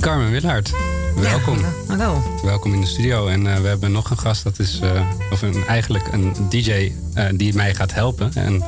[0.00, 0.72] Carmen Willard.
[1.16, 1.58] Welkom.
[1.86, 2.22] Hallo.
[2.42, 3.26] Welkom in de studio.
[3.26, 5.00] En eh, we hebben nog een gast, dat is eh,
[5.30, 8.30] of een, eigenlijk een DJ eh, die mij gaat helpen.
[8.34, 8.62] Een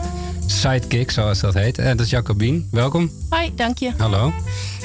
[0.46, 1.76] sidekick, zoals dat heet.
[1.76, 2.68] Dat is Jacobien.
[2.70, 3.10] Welkom.
[3.28, 3.90] Hoi, dank je.
[3.98, 4.32] Hallo.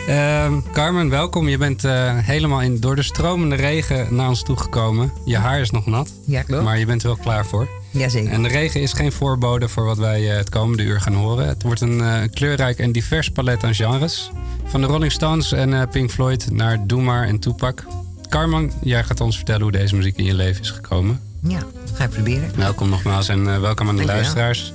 [0.07, 1.47] Ehm, Carmen, welkom.
[1.47, 5.11] Je bent eh, helemaal in, door de stromende regen naar ons toegekomen.
[5.25, 6.63] Je haar is nog nat, Ja, klopt.
[6.63, 7.67] maar je bent er wel klaar voor.
[7.97, 8.31] Jazeker.
[8.31, 11.47] En de regen is geen voorbode voor wat wij eh, het komende uur gaan horen.
[11.47, 14.31] Het wordt een eh, kleurrijk en divers palet aan genres.
[14.65, 17.85] Van de Rolling Stones en eh, Pink Floyd naar Doe Maar en Tupac.
[18.29, 21.21] Carmen, jij gaat ons vertellen hoe deze muziek in je leven is gekomen.
[21.41, 21.59] Ja,
[21.93, 22.51] ga ik proberen.
[22.55, 24.73] Welkom nogmaals en welkom aan de luisteraars.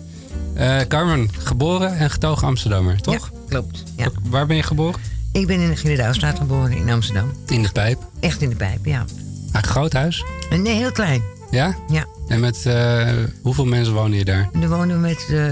[0.89, 3.31] Carmen, geboren en getogen Amsterdammer, toch?
[3.33, 3.83] Ja, klopt.
[3.97, 4.09] Ja.
[4.28, 5.00] Waar ben je geboren?
[5.33, 7.33] Ik ben in de Gerardouwstraat geboren in Amsterdam.
[7.47, 7.98] In de pijp.
[8.20, 9.05] Echt in de pijp, ja.
[9.53, 10.25] Een groot huis?
[10.50, 11.23] Nee, heel klein.
[11.50, 11.77] Ja?
[11.89, 12.06] Ja.
[12.33, 13.08] En met eh,
[13.42, 14.48] hoeveel mensen wonen je daar?
[14.61, 15.50] Daar woonden we met eh,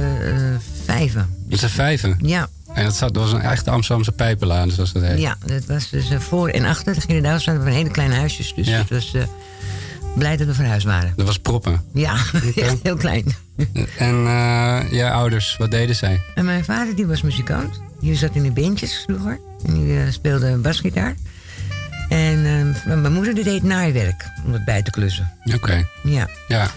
[0.85, 1.37] vijven.
[1.49, 2.19] Met z'n vijven.
[2.23, 5.19] Ja, En dat, zat, dat was een echte Amsterdamse pijpenlaan, zoals dat heet.
[5.19, 7.57] ja, dat was dus voor en achter de Gerardouwstraat.
[7.57, 8.79] We hebben hele kleine huisjes, dus Ja.
[8.79, 9.13] het was
[10.17, 11.13] blij dat we verhuisd waren.
[11.17, 11.83] Dat was proppen.
[11.95, 12.13] Ja,
[12.57, 13.25] echt heel klein.
[13.99, 14.15] En
[14.91, 16.21] je ouders, wat deden zij?
[16.35, 17.81] En mijn vader die was muzikant.
[18.01, 19.41] Die zat in de bandjes vroeger.
[19.67, 21.15] En die speelde basgitaar.
[22.11, 25.33] En eh, mijn moeder die deed naaiwerk om dat bij te klussen.
[25.55, 26.71] Oké, Ja, ja.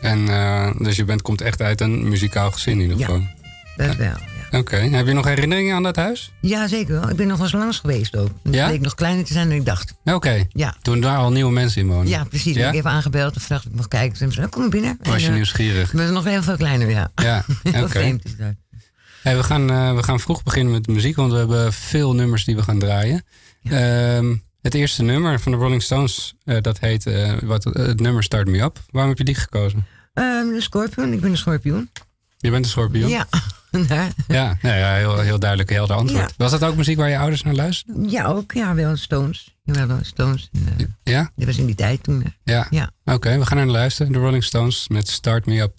[0.00, 3.04] En eh, dus je bent, komt echt uit een muzikaal gezin in ieder Ja.
[3.04, 3.22] geval.
[3.76, 4.06] dat wel.
[4.50, 4.58] Ja.
[4.58, 6.32] Oké, heb je nog herinneringen aan dat huis?
[6.40, 7.10] Ja, zeker wel.
[7.10, 8.30] Ik ben nog wel eens langs geweest ook.
[8.42, 8.66] Het Ja?
[8.68, 9.94] bleek nog kleiner te zijn dan ik dacht.
[10.04, 12.08] Oké, Ja, toen daar al nieuwe mensen in woonden.
[12.08, 12.54] ja precies.
[12.54, 12.58] Ja?
[12.60, 14.16] Ik heb even aangebeld en gevraagd of ik mocht kijken.
[14.16, 14.98] Ze zei, kom maar binnen.
[15.02, 15.92] Was je En, eh, nieuwsgierig?
[15.92, 17.10] Nog heel veel kleiner, ja.
[17.14, 17.88] Ja, oké.
[17.88, 18.54] vreemd is dat.
[19.22, 22.14] Hey, we, gaan, eh, we gaan vroeg beginnen met de muziek, want we hebben veel
[22.14, 23.24] nummers die we gaan draaien.
[23.64, 24.34] Ehm,
[24.64, 28.48] het eerste nummer van de Rolling Stones, eh, dat heet, eh, wat, het nummer Start
[28.48, 28.78] Me Up.
[28.90, 29.86] Waarom heb je die gekozen?
[30.14, 31.12] Ehm, de schorpioen.
[31.12, 31.90] Ik ben een schorpioen.
[32.38, 33.08] Je bent een schorpioen?
[33.88, 34.08] Ja.
[34.28, 34.56] Ja.
[34.62, 36.28] Ja, heel, heel duidelijk, heel helder antwoord.
[36.28, 36.34] Ja.
[36.36, 38.10] Was dat ook muziek waar je ouders naar luisterden?
[38.10, 38.52] ja, ook.
[38.52, 39.54] Ja, wel Stones.
[39.62, 40.50] Ja, wel Stones.
[40.78, 41.30] Eh, Ja?
[41.36, 42.22] dat was in die tijd toen.
[42.22, 42.30] eh.
[42.44, 42.66] Ja.
[42.70, 42.90] Ja.
[43.04, 44.12] Oké, we gaan naar luisteren.
[44.12, 45.76] De Rolling Stones met Start Me Up.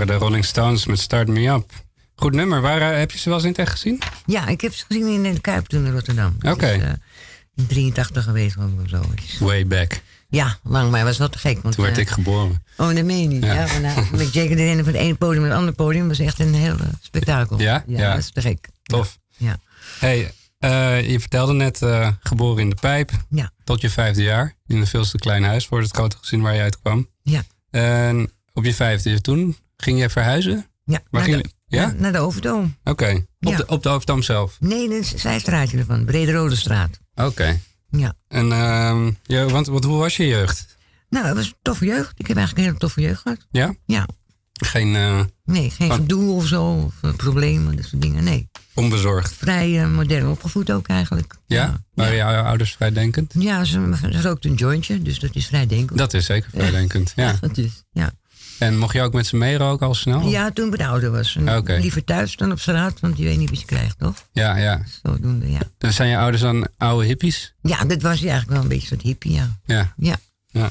[0.00, 1.72] Waren de Rolling Stones met Start Me Up.
[2.14, 2.60] Goed nummer.
[2.60, 4.02] Waar, eh, heb je ze wel eens in het echt gezien?
[4.26, 6.36] Ja, ik heb ze gezien in de Kuip toen in Rotterdam.
[6.42, 6.66] Oké.
[6.66, 6.92] is, eh,
[7.54, 9.04] in 83 geweest of zo.
[9.44, 10.00] Way back.
[10.28, 11.62] Ja, lang, maar was wel te gek.
[11.62, 12.64] Want, Toen werd eh, ik geboren.
[12.76, 13.44] Oh, dat meen je niet.
[13.44, 13.54] Ja.
[13.54, 13.66] Ja.
[13.66, 16.54] maar nou, met erin van het ene podium naar het andere podium was echt een
[16.54, 17.58] heel spektakel.
[17.58, 17.84] Ja?
[17.86, 18.10] Ja, Ja.
[18.10, 18.68] dat is te gek.
[18.82, 19.18] Tof.
[19.36, 19.58] Ja.
[19.98, 20.32] Hey,
[21.10, 21.78] je vertelde net
[22.20, 23.10] geboren in de pijp.
[23.30, 23.50] Ja.
[23.64, 24.54] Tot je vijfde jaar.
[24.66, 27.08] In een veel te klein huis voor het grote gezin waar je uitkwam.
[27.22, 27.42] Ja.
[27.70, 30.66] En op je vijfde toen ging je verhuizen?
[30.84, 31.76] Ja, Waar naar, ging de, je?
[31.76, 31.86] Ja?
[31.86, 32.76] naar, naar de Overtoom.
[32.84, 33.10] Oké.
[33.40, 33.56] Op, Ja.
[33.56, 34.56] de, op de zelf?
[34.60, 36.04] Nee, dat is een zijstraatje ervan.
[36.04, 36.98] Brede Rode Straat.
[37.14, 37.60] Oké.
[37.90, 38.14] Ja.
[38.28, 40.78] En ehm, ja, want, want hoe was je jeugd?
[41.08, 42.12] Nou, het was een toffe jeugd.
[42.16, 43.46] Ik heb eigenlijk een hele toffe jeugd gehad.
[43.50, 43.74] Ja?
[43.84, 44.06] Ja.
[44.52, 46.64] Geen eh, Nee, geen gedoe of zo.
[46.64, 48.24] Of eh, problemen, dat soort dingen.
[48.24, 48.48] Nee.
[48.74, 49.32] onbezorgd?
[49.32, 51.36] Vrij eh, modern opgevoed ook eigenlijk.
[51.46, 51.84] Ja?
[51.94, 52.32] Waren ja.
[52.32, 53.34] jouw ouders vrijdenkend?
[53.38, 55.98] Ja, ze, ze rookt een jointje, dus dat is vrij denkend.
[55.98, 57.36] Dat is zeker vrijdenkend, ja.
[57.40, 58.12] Dat is, ja.
[58.60, 60.28] En mocht je ook met ze meeroken al snel?
[60.28, 61.36] ja, toen ik ouder was.
[61.64, 64.14] Liever thuis dan op straat, want je weet niet wat je krijgt, toch?
[64.32, 64.82] Ja, ja.
[65.02, 65.60] Zodoende, ja.
[65.78, 67.54] Dus zijn je ouders dan oude hippies?
[67.62, 69.58] Ja, dat was eigenlijk wel een beetje een soort hippie, ja.
[69.96, 70.18] Ja.
[70.50, 70.70] Ja.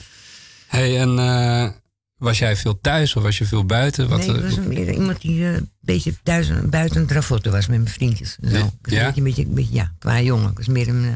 [0.68, 1.70] hey, en eh,
[2.18, 4.10] was jij veel thuis of was je veel buiten?
[4.10, 7.12] Wat, nee, ik eh, was een- meer iemand die eh, een beetje thuis, buiten het
[7.12, 8.38] ravotten was met mijn vriendjes.
[8.42, 8.56] en Zo.
[8.58, 8.62] Ja?
[8.64, 10.52] Een beetje, een beetje, een beetje, ja, qua jongen.
[10.52, 11.12] Ik was meer een eh,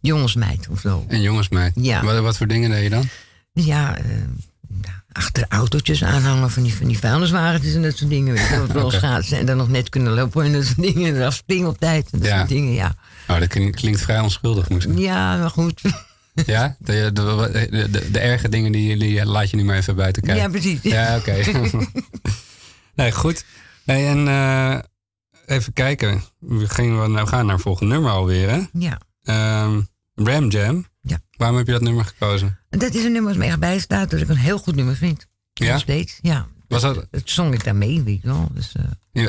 [0.00, 1.04] jongensmeid of zo.
[1.08, 1.72] en jongensmeid?
[1.74, 2.04] Ja.
[2.04, 3.08] Wat, wat voor dingen deed je dan?
[3.52, 4.04] Ja, eh,
[5.12, 8.34] achter autootjes aanhangen van die, van die vuilniswagentjes en dat soort dingen.
[8.34, 8.90] Weet je, wel.
[8.90, 11.08] Schaatsen en dan nog net kunnen lopen en dat soort dingen.
[11.08, 12.36] En eraf springen op tijd en dat Ja.
[12.36, 12.94] soort dingen, ja.
[13.28, 14.98] Oh, dat klinkt, vrij onschuldig, moet ik.
[14.98, 15.80] Ja, maar goed.
[16.46, 16.76] Ja?
[16.78, 20.22] De, de, de, de, de erge dingen die, die laat je nu maar even buiten
[20.22, 20.42] kijken.
[20.42, 20.78] Ja, precies.
[20.82, 21.34] Ja, oké.
[22.94, 23.44] nee, goed.
[23.84, 24.78] Hey, en eh,
[25.56, 26.22] even kijken.
[26.38, 28.60] We, gingen, we gaan naar het volgende nummer alweer, hè?
[28.72, 29.00] Ja.
[29.22, 29.80] Ehm,
[30.14, 30.86] Ram Jam.
[31.00, 31.20] Ja.
[31.36, 32.58] Waarom heb je dat nummer gekozen?
[32.70, 35.26] Dat is een nummer wat me echt bijstaat, dat ik een heel goed nummer vind.
[35.52, 35.72] Ja?
[35.72, 36.46] Nog steeds, ja.
[36.68, 38.48] Was dat, Dat zong ik daarmee, weet je wel.
[38.54, 38.72] Dus,
[39.12, 39.26] eh,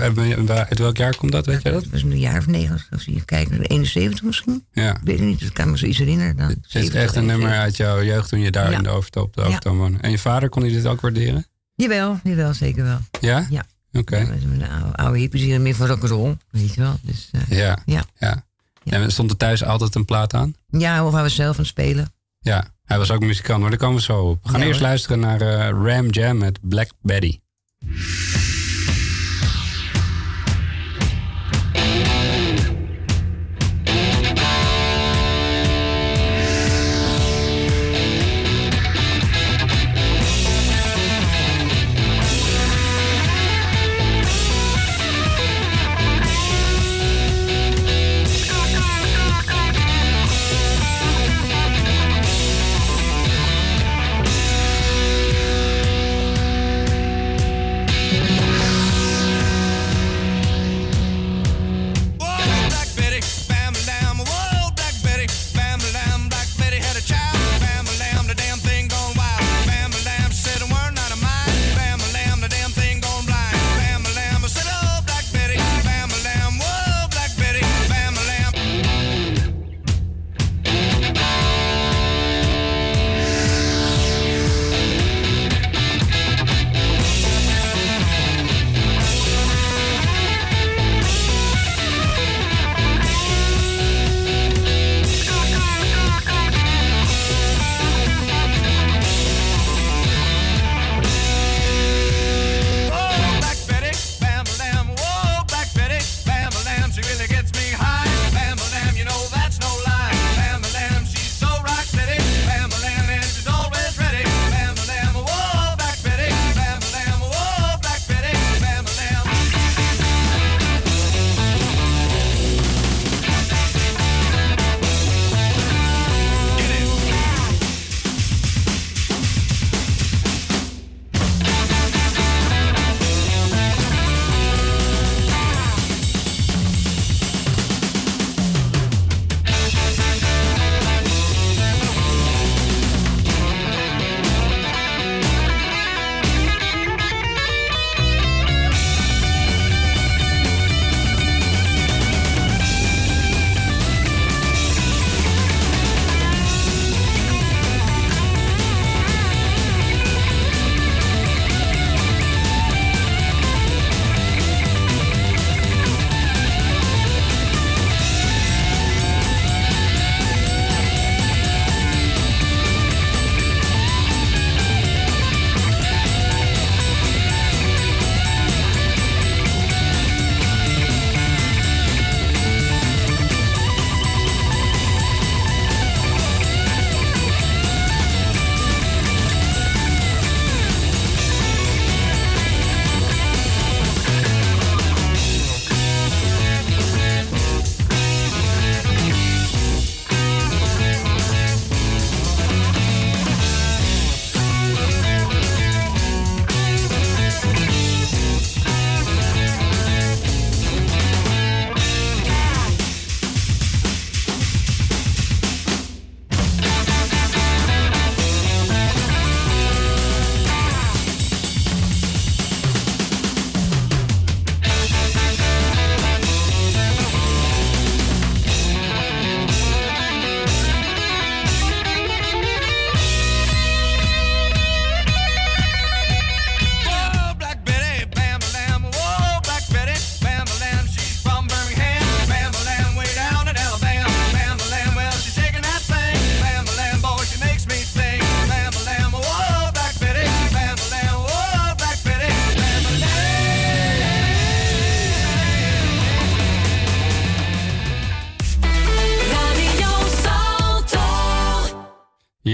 [0.68, 1.82] uit welk jaar komt dat, weet jij dat?
[1.84, 4.66] dat was een jaar of negen, of zie je kijken, 71 misschien.
[4.72, 4.90] Ja.
[4.96, 6.36] Ik weet het niet, dus ik kan me zoiets herinneren.
[6.38, 6.48] Dan.
[6.48, 7.64] Het is 70, echt een nummer 71.
[7.64, 8.78] uit jouw jeugd toen je daar Ja.
[8.78, 9.48] in de overtoop, de Ja.
[9.48, 9.98] overtoom woonde.
[9.98, 11.46] En je vader, kon hij dit ook waarderen?
[11.76, 13.00] Jawel, jawel, zeker wel.
[13.20, 13.48] Ja?
[13.50, 13.66] Ja.
[13.92, 14.18] Oké.
[14.18, 17.00] Ja, Een oude, oude hippies hier meer van rock'n'roll, weet je wel.
[17.02, 17.78] Dus, eh, Ja.
[17.86, 18.04] Ja.
[18.20, 18.46] ja.
[18.92, 20.54] En stond er thuis altijd een plaat aan?
[20.68, 22.14] ja, of hij was zelf aan het spelen.
[22.40, 22.66] Ja.
[22.84, 24.40] Hij was ook muzikant, maar daar komen we zo op.
[24.44, 24.88] We gaan Ja, eerst hoor.
[24.88, 27.40] luisteren naar eh, Ram Jam met Black Betty.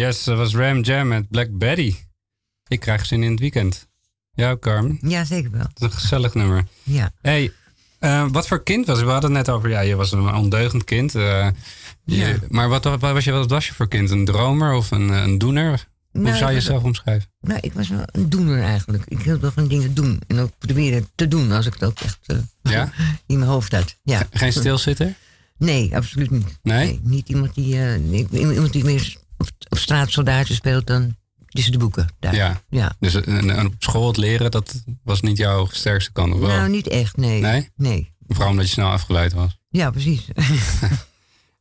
[0.08, 1.96] Yes, dat was Ram Jam met Black Betty.
[2.68, 3.88] Ik krijg zin in het weekend.
[4.34, 4.98] Ja, Carmen?
[5.02, 5.62] Ja, zeker wel.
[5.74, 6.66] Dat is een gezellig nummer.
[6.84, 7.12] Ja.
[7.22, 7.52] Hey,
[8.00, 9.06] eh, wat voor kind was je?
[9.06, 11.16] We hadden het net over, ja, je was een ondeugend kind.
[11.16, 11.48] eh,
[12.04, 12.36] je- Ja.
[12.50, 14.10] Maar wat, wat, was je, wat was je voor kind?
[14.10, 15.88] Een dromer of een, eh, een doener?
[16.12, 17.30] Hoe Nou, zou je jezelf omschrijven?
[17.42, 19.04] Nou, ik was wel een doener eigenlijk.
[19.08, 20.20] Ik hield wel van dingen doen.
[20.28, 22.20] En ook proberen te doen als ik het ook echt
[22.62, 22.92] Ja?
[23.28, 23.96] in mijn hoofd had.
[24.04, 24.28] Ja.
[24.32, 25.16] Geen stilzitter?
[25.58, 26.58] Nee, absoluut niet.
[26.64, 27.00] Nee?
[27.04, 27.76] niet iemand die,
[28.32, 31.16] iemand die meer op, op straat soldaatje speelt dan
[31.48, 32.08] tussen de boeken.
[32.20, 32.36] Daar.
[32.36, 32.62] Ja.
[32.70, 32.96] ja.
[33.00, 36.48] Dus een- op school het leren, dat was niet jouw sterkste kant, of wel?
[36.50, 37.42] Nou, niet echt, nee.
[37.42, 37.70] Nee?
[37.76, 38.14] Nee.
[38.28, 39.58] Vooral omdat je snel afgeleid was.
[39.70, 40.26] Ja, precies.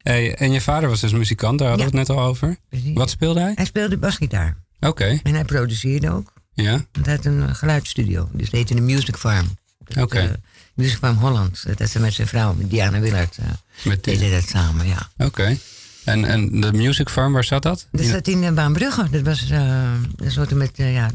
[0.02, 2.56] Hey, en je vader was dus muzikant, daar hadden we het net al over.
[2.68, 2.92] Precies.
[2.94, 3.52] Wat speelde hij?
[3.54, 4.56] Hij speelde basgitaar.
[4.80, 6.32] Oké, En hij produceerde ook.
[6.52, 6.84] ja.
[6.92, 8.28] Want hij had een geluidsstudio.
[8.32, 9.58] Dus dat heette de Music Farm.
[9.78, 10.18] Dat, Oké.
[10.18, 10.30] eh,
[10.74, 11.62] Music Farm Holland.
[11.66, 13.38] Dat is met zijn vrouw, Diana Willard.
[13.38, 13.44] eh
[13.84, 15.10] Met die- deden dat samen, ja.
[15.16, 15.58] Oké.
[16.06, 17.86] En, en de Music Farm, waar zat dat?
[17.92, 19.06] Dat zat in uh, Baanbrugge.
[19.10, 21.10] Dat was uh, een soort met, uh, ja...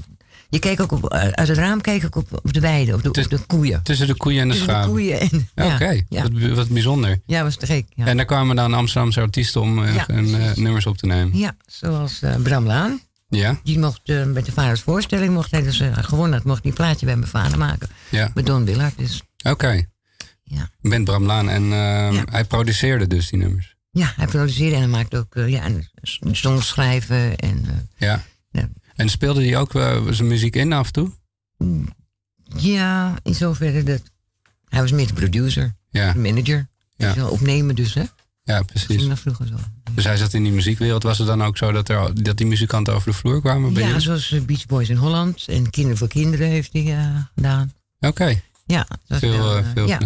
[0.50, 3.12] Je keek ook op, uit het raam keek ik op, op de weide, op de,
[3.12, 3.84] Tuss- op de koeien.
[3.84, 4.92] Tussen de koeien en de Tussen de schapen.
[4.92, 5.50] koeien en...
[5.56, 6.22] ja, Oké, ja.
[6.22, 7.22] wat, wat bijzonder.
[7.26, 7.86] ja, was te gek.
[7.90, 11.06] Ja, En daar kwamen dan Amsterdamse artiesten om eh, Ja, en, eh, nummers op te
[11.06, 11.38] nemen.
[11.38, 13.00] ja zoals uh, Bram Laan.
[13.30, 16.74] Ja, Die mocht uh, met de vaders voorstelling, mocht hij dus gewonnen had, mocht die
[16.74, 17.90] plaatje bij mijn vader maken.
[18.10, 18.32] ja.
[18.34, 18.98] Met Don Willard.
[18.98, 19.84] Dus Oké.
[20.44, 20.70] ja.
[20.82, 21.70] Ben Bram Laan en eh,
[22.14, 22.24] Ja.
[22.32, 23.76] hij produceerde dus die nummers.
[23.92, 25.70] Ja, hij produceerde en hij maakte ook uh, ja,
[26.32, 27.36] songs schrijven.
[27.38, 28.24] En, uh, Ja.
[28.52, 28.70] Ja.
[28.96, 31.12] En speelde hij ook eh, zijn muziek in af en toe?
[32.58, 34.02] ja, in zoverre dat...
[34.70, 36.68] Hij was meer de producer, Ja, de manager.
[36.96, 37.28] Ja.
[37.28, 38.04] Opnemen dus, hè?
[38.44, 39.08] ja precies.
[39.08, 39.56] dat vroeger zo.
[39.92, 41.04] Dus hij zat in die muziekwereld.
[41.04, 43.82] Was het dan ook zo dat, er, dat die muzikanten over de vloer kwamen bij
[43.82, 44.04] Ja, jullie?
[44.04, 47.74] zoals Beach Boys in Holland en Kinderen voor Kinderen heeft hij uh, gedaan.
[48.00, 49.32] Oké, Ja, dat veel.
[49.38, 50.00] wel, eh, uh, veel ja.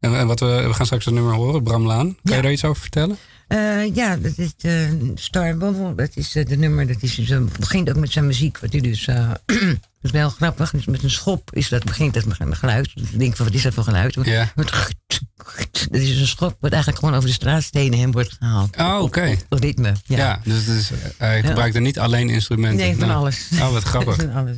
[0.00, 2.06] En, en wat we, we gaan straks het nummer horen, Bram Laan.
[2.06, 2.36] Kan Ja.
[2.36, 3.16] je daar iets over vertellen?
[3.48, 5.94] Uh, ja, dat is uh, Star Bubble.
[5.94, 6.86] Dat is uh, de nummer.
[6.86, 8.58] Dat is, dus, begint ook met zijn muziek.
[8.58, 9.04] Wat hij dus.
[9.46, 10.70] dat is wel grappig.
[10.70, 12.90] Dus met een schop is dat, begint dat met een geluid.
[12.94, 14.18] Dus ik denk van wat is dat voor geluid?
[14.22, 14.52] Ja.
[14.54, 18.76] Dat is een schop wat eigenlijk gewoon over de straatstenen heen wordt gehaald.
[18.76, 19.30] Oh, oké.
[19.30, 19.92] Op, op ritme.
[20.04, 20.16] Ja.
[20.16, 22.78] Ja, dus, dus hij gebruikte niet alleen instrumenten.
[22.86, 23.48] Nee, van Nou, alles.
[23.54, 24.16] Oh, wat grappig.
[24.16, 24.56] Van alles.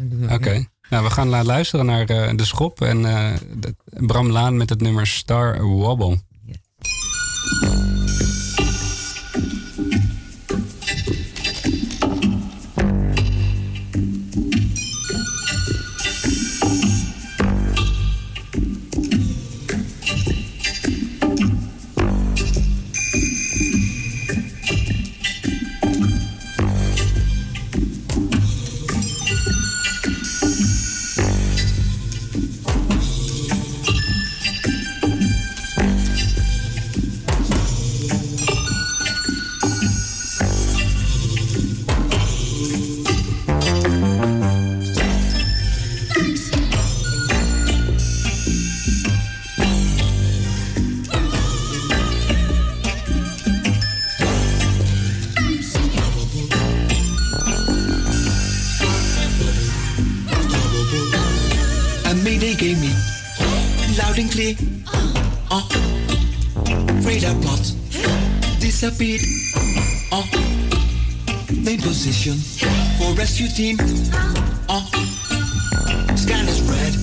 [0.91, 4.81] Nou, we gaan la- luisteren naar eh, De Schop en de- Bram Laan met het
[4.81, 6.19] nummer Star Wobble.
[62.31, 62.93] A mayday gave me
[63.99, 64.55] loud and clear.
[65.51, 65.67] Uh,
[67.03, 67.75] radar plot
[68.61, 69.21] disappeared.
[70.13, 70.23] Uh,
[71.65, 72.35] main position
[72.99, 73.79] for rescue team.
[74.69, 74.87] Uh,
[76.15, 76.95] scan is red,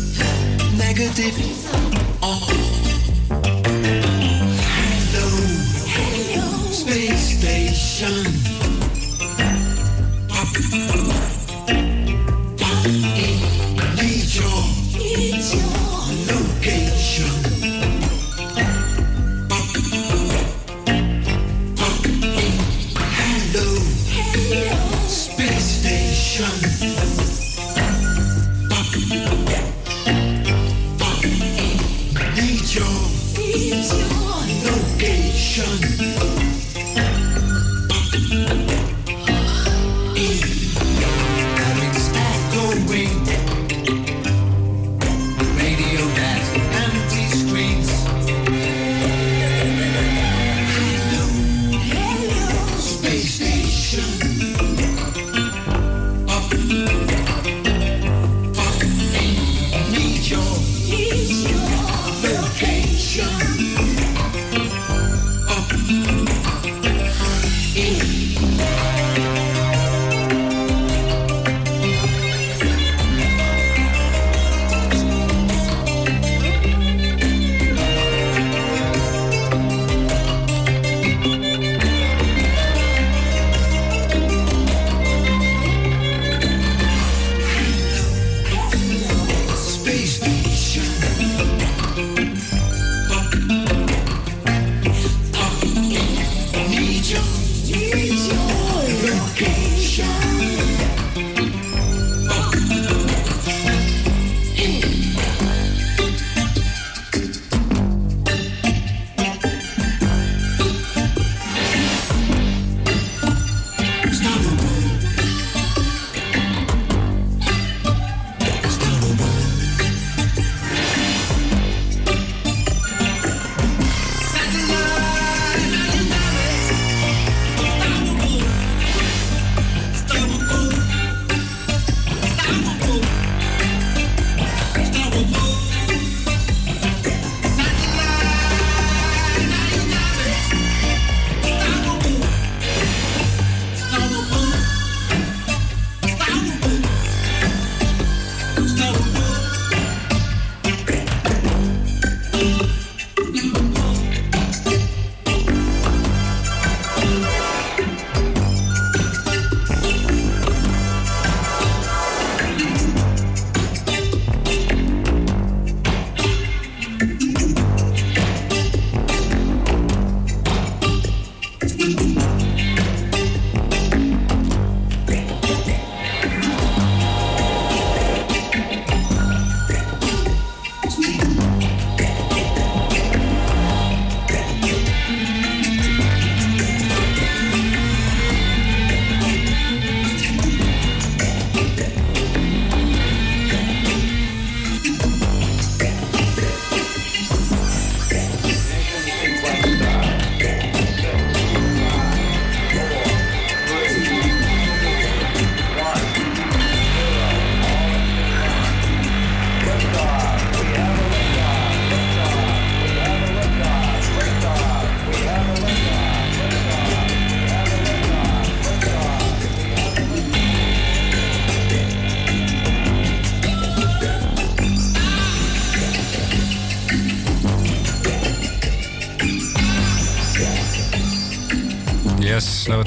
[0.78, 1.36] negative.
[2.24, 2.40] Uh,
[4.64, 5.28] hello,
[5.92, 8.24] hello, space station.
[10.30, 11.37] Pop,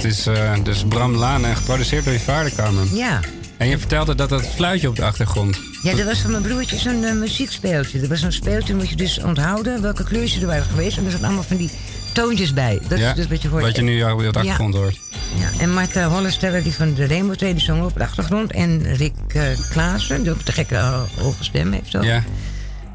[0.02, 2.96] Dat is eh, dus Bram Laan en geproduceerd door je vader, Carmen.
[2.96, 3.20] Ja.
[3.56, 5.60] En je vertelde dat dat fluitje op de achtergrond.
[5.82, 8.00] Ja, dat was van mijn broertje zo'n eh, muziekspeeltje.
[8.00, 10.96] Dat was zo'n speeltje, moet je dus onthouden welke kleurtjes er waren geweest.
[10.96, 11.70] En er zaten allemaal van die
[12.12, 12.80] toontjes bij.
[12.88, 13.62] Dat ja, is dus wat je hoort.
[13.62, 14.98] wat je nu op de achtergrond hoort.
[15.38, 18.52] Ja, en Marta Hollensteller, die van de Rainbow Tree, die zong op de achtergrond.
[18.52, 20.76] En Rick uh, Klaassen, die ook de gekke
[21.18, 21.90] hoge stem heeft.
[21.90, 22.02] Zo.
[22.02, 22.24] Ja.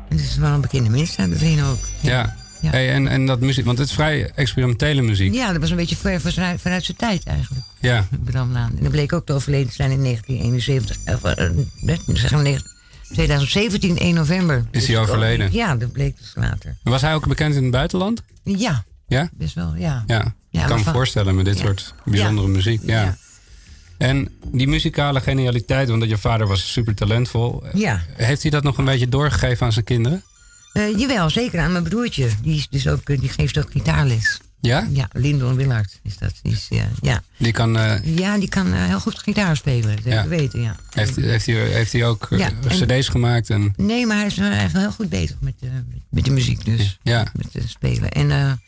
[0.09, 1.79] En dat is wel een bekende mens, staat erin ook.
[1.99, 2.11] Ja.
[2.11, 2.35] ja.
[2.71, 5.33] Hey, en, en dat muziek, want het is vrij experimentele muziek.
[5.33, 7.65] Ja, dat was een beetje ver vanuit, vanuit zijn tijd eigenlijk.
[7.79, 8.07] Ja.
[8.23, 8.71] Bramlaan.
[8.77, 10.97] En dat bleek ook te overleden te zijn in 1971.
[11.05, 12.61] Of, zeg maar
[13.11, 14.65] 2017, 1 november.
[14.71, 15.49] Is hij overleden?
[15.51, 16.77] Ja, dat bleek dus later.
[16.83, 18.23] Was hij ook bekend in het buitenland?
[18.43, 18.83] Ja.
[19.07, 19.29] Ja?
[19.33, 20.03] Best wel, ja.
[20.07, 21.63] Ja, ja ik kan me voorstellen met dit ja.
[21.63, 22.81] soort bijzondere muziek.
[22.85, 23.01] Ja.
[23.01, 23.17] ja.
[23.97, 27.63] En die muzikale genialiteit, want je vader was super talentvol.
[27.73, 28.01] Ja.
[28.13, 30.23] Heeft hij dat nog een beetje doorgegeven aan zijn kinderen?
[30.77, 32.29] Uh, jawel, zeker aan mijn broertje.
[32.41, 34.39] Die, is dus ook, die geeft ook gitaarles.
[34.61, 34.87] Ja?
[34.91, 36.33] Ja, Lindon Willard is dat.
[36.41, 37.23] Die is, ja, ja.
[37.37, 37.77] Die kan...
[37.77, 39.95] Uh, ja, die kan uh, heel goed gitaar spelen.
[39.95, 40.27] Dat ja.
[40.27, 40.75] weten, ja.
[40.89, 43.49] Heeft, heeft, hij, heeft hij ook ja, en, cd's gemaakt?
[43.49, 43.73] En...
[43.77, 45.53] Nee, maar hij is, wel heel goed bezig met,
[46.09, 46.99] met de muziek dus.
[47.03, 47.25] Ja.
[47.33, 48.11] Met het spelen.
[48.11, 48.59] En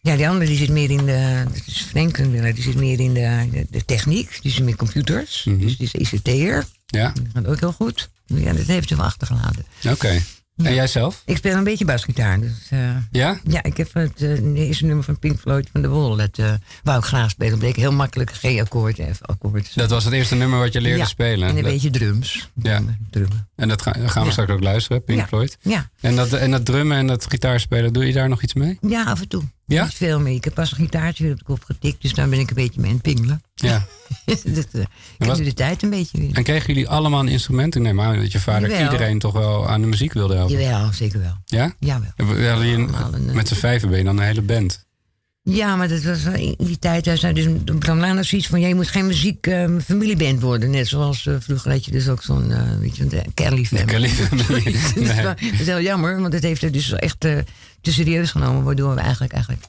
[0.00, 1.42] ja, die andere die zit meer in de...
[1.44, 2.54] Dat is Franklin Willard.
[2.54, 4.38] Die zit meer in de, de, de techniek.
[4.42, 5.44] Die zit met computers.
[5.44, 5.54] Mhm.
[5.54, 5.76] Mm -hmm.
[5.76, 6.64] Dus die is ICT'er.
[6.86, 7.12] Ja.
[7.14, 8.08] Dat gaat ook heel goed.
[8.26, 9.64] Ja, dat heeft hij wel achtergelaten.
[9.78, 9.92] Oké.
[9.92, 10.22] Okay.
[10.56, 11.22] En jij zelf?
[11.24, 12.40] Ik speel een beetje basgitaar.
[12.40, 13.38] Dus, uh, ja?
[13.44, 16.16] Ja, ik heb het uh, eerste nummer van Pink Floyd van de Wall.
[16.16, 17.58] Dat uh, wou ik graag spelen.
[17.58, 19.74] Bleek heel makkelijk G-akkoord, F-akkoord.
[19.74, 21.48] Dat was het eerste nummer wat je leerde ja, spelen?
[21.48, 21.72] en een dat...
[21.72, 22.50] beetje drums.
[22.62, 22.82] Ja.
[23.10, 23.48] Drummen.
[23.56, 24.30] En dat ga, gaan we ja.
[24.30, 25.26] straks ook luisteren, Pink ja.
[25.26, 25.58] Floyd.
[25.60, 25.90] Ja.
[26.00, 28.78] En dat, en dat drummen en dat gitaarspelen, doe je daar nog iets mee?
[28.80, 29.42] Ja, af en toe.
[29.66, 29.84] Ja?
[29.84, 30.34] Niet veel mee.
[30.34, 32.02] Ik heb pas een gitaartje weer op de kop getikt.
[32.02, 33.42] Dus daar ben ik een beetje mee aan het pingelen.
[33.54, 33.86] Ja.
[34.26, 34.84] dat, uh,
[35.18, 35.38] ik was...
[35.38, 36.32] de tijd een beetje weer.
[36.32, 37.74] En kregen jullie allemaal een instrument?
[37.74, 38.84] Ik neem aan dat je vader Jawel.
[38.84, 40.60] iedereen toch wel aan de muziek wilde helpen.
[40.60, 41.36] Jawel, zeker wel.
[41.44, 41.74] Ja?
[41.78, 42.62] Jawel.
[42.62, 42.86] Je,
[43.32, 44.85] met z'n vijven ben je dan een hele band.
[45.48, 47.10] Ja, maar dat was in die tijd.
[47.14, 47.46] Zei dus
[47.78, 50.70] Bram Laan zoiets van: ja, je moet geen muziek uh, familieband worden.
[50.70, 53.86] Net zoals uh, vroeger had je dus ook zo'n uh, weet je, Kelly Family.
[53.86, 54.76] Kelly Family.
[54.94, 55.22] nee.
[55.22, 57.44] dat, is heel jammer, want het heeft er dus echt te
[57.82, 58.64] serieus genomen.
[58.64, 59.64] Waardoor we eigenlijk, eigenlijk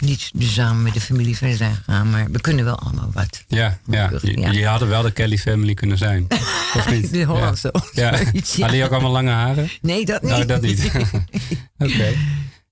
[0.00, 2.10] niet dus samen met de familie verder zijn gegaan.
[2.10, 3.44] Maar we kunnen wel allemaal wat.
[3.48, 4.10] Ja, ja.
[4.22, 4.50] ja.
[4.50, 6.26] Je hadden wel de Kelly Family kunnen zijn.
[6.76, 7.10] Of niet?
[7.10, 7.18] De.
[7.18, 7.54] Ja.
[7.92, 8.10] ja.
[8.10, 9.70] Hadden jullie ook allemaal lange haren?
[9.80, 10.30] Nee, dat niet.
[10.30, 10.84] Nou, dat niet.
[10.84, 11.92] Oké.
[11.92, 12.16] Okay.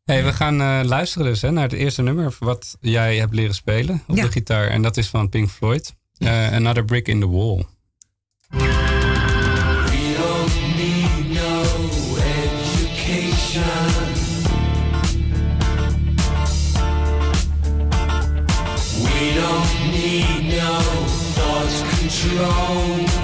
[0.05, 3.55] Hey, we gaan uh, luisteren dus hè, naar het eerste nummer wat jij hebt leren
[3.55, 4.23] spelen op ja.
[4.23, 4.69] de gitaar.
[4.69, 5.95] En dat is van Pink Floyd.
[6.19, 7.67] Uh, Another Brick in the Wall.
[8.49, 8.69] We
[10.19, 11.62] don't need no
[12.43, 13.62] education.
[19.03, 20.79] We don't need no
[21.35, 23.21] thought control.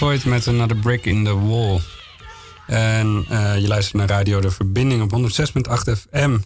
[0.00, 1.80] Floyd met Another Brick in the Wall.
[2.66, 6.38] En eh, je luistert naar Radio De Verbinding op 106.8 FM.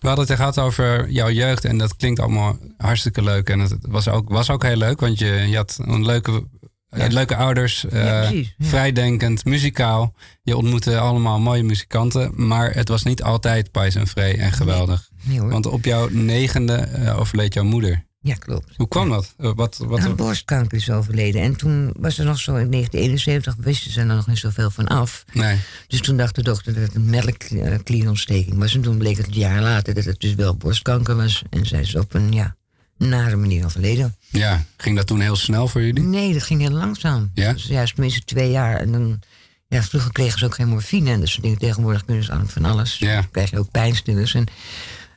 [0.00, 3.48] We hadden het gehad over jouw jeugd en dat klinkt allemaal hartstikke leuk.
[3.48, 6.46] En het was ook, was ook heel leuk, want je, je had een leuke,
[6.88, 7.84] eh, leuke ouders.
[7.84, 8.66] eh, Ja, precies, ja.
[8.66, 10.14] Vrijdenkend, muzikaal.
[10.42, 12.32] Je ontmoette allemaal mooie muzikanten.
[12.46, 15.08] Maar het was niet altijd pijs en vree en geweldig.
[15.22, 15.40] Nee.
[15.40, 16.88] Want op jouw negende
[17.18, 18.04] overleed jouw moeder.
[18.22, 18.76] Ja, klopt.
[18.76, 19.34] Hoe kwam dat?
[19.38, 21.42] Eh, wat, wat, Aan borstkanker is overleden.
[21.42, 24.86] En toen was er nog zo in 1971, wisten ze er nog niet zoveel van
[24.86, 25.24] af.
[25.32, 25.58] nee.
[25.86, 28.74] Dus toen dacht de dokter dat het een melkklierontsteking was.
[28.74, 31.42] En toen bleek het een jaar later dat het dus wel borstkanker was.
[31.50, 32.56] En zij is op een, ja,
[32.96, 34.16] nare manier overleden.
[34.28, 36.02] Ja, ging dat toen heel snel voor jullie?
[36.02, 37.30] Nee, dat ging heel langzaam.
[37.34, 37.52] Ja?
[37.52, 38.80] Dus juist tenminste twee jaar.
[38.80, 39.20] En dan,
[39.68, 41.58] ja, vroeger kregen ze ook geen morfine en dat soort dingen.
[41.58, 42.98] Tegenwoordig kunnen ze aan van alles.
[42.98, 43.14] Ja.
[43.14, 44.34] Dan krijg je ook pijnstillers.
[44.34, 44.46] En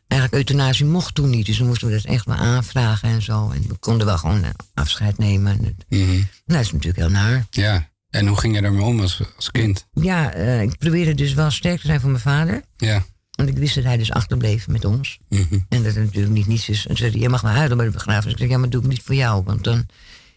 [0.07, 1.45] eigenlijk euthanasie mocht toen niet.
[1.45, 3.49] Dus dan moesten we dat echt wel aanvragen en zo.
[3.51, 5.51] En we konden wel gewoon eh, afscheid nemen.
[5.51, 6.11] En Mhm.
[6.11, 7.45] nou, dat is natuurlijk heel naar.
[7.49, 7.89] Ja.
[8.09, 9.87] En hoe ging je daarmee om als, als kind?
[9.93, 12.61] Ja, eh, ik probeerde dus wel sterk te zijn voor mijn vader.
[12.77, 13.03] Ja.
[13.31, 15.17] Want ik wist dat hij dus achterbleef met ons.
[15.29, 15.43] Mhm.
[15.69, 16.87] En dat het natuurlijk niet niets is.
[16.87, 18.31] En ze zei, je mag wel huilen bij de begrafenis.
[18.33, 19.43] Ik zei, ja, maar doe ik niet voor jou.
[19.43, 19.87] Want dan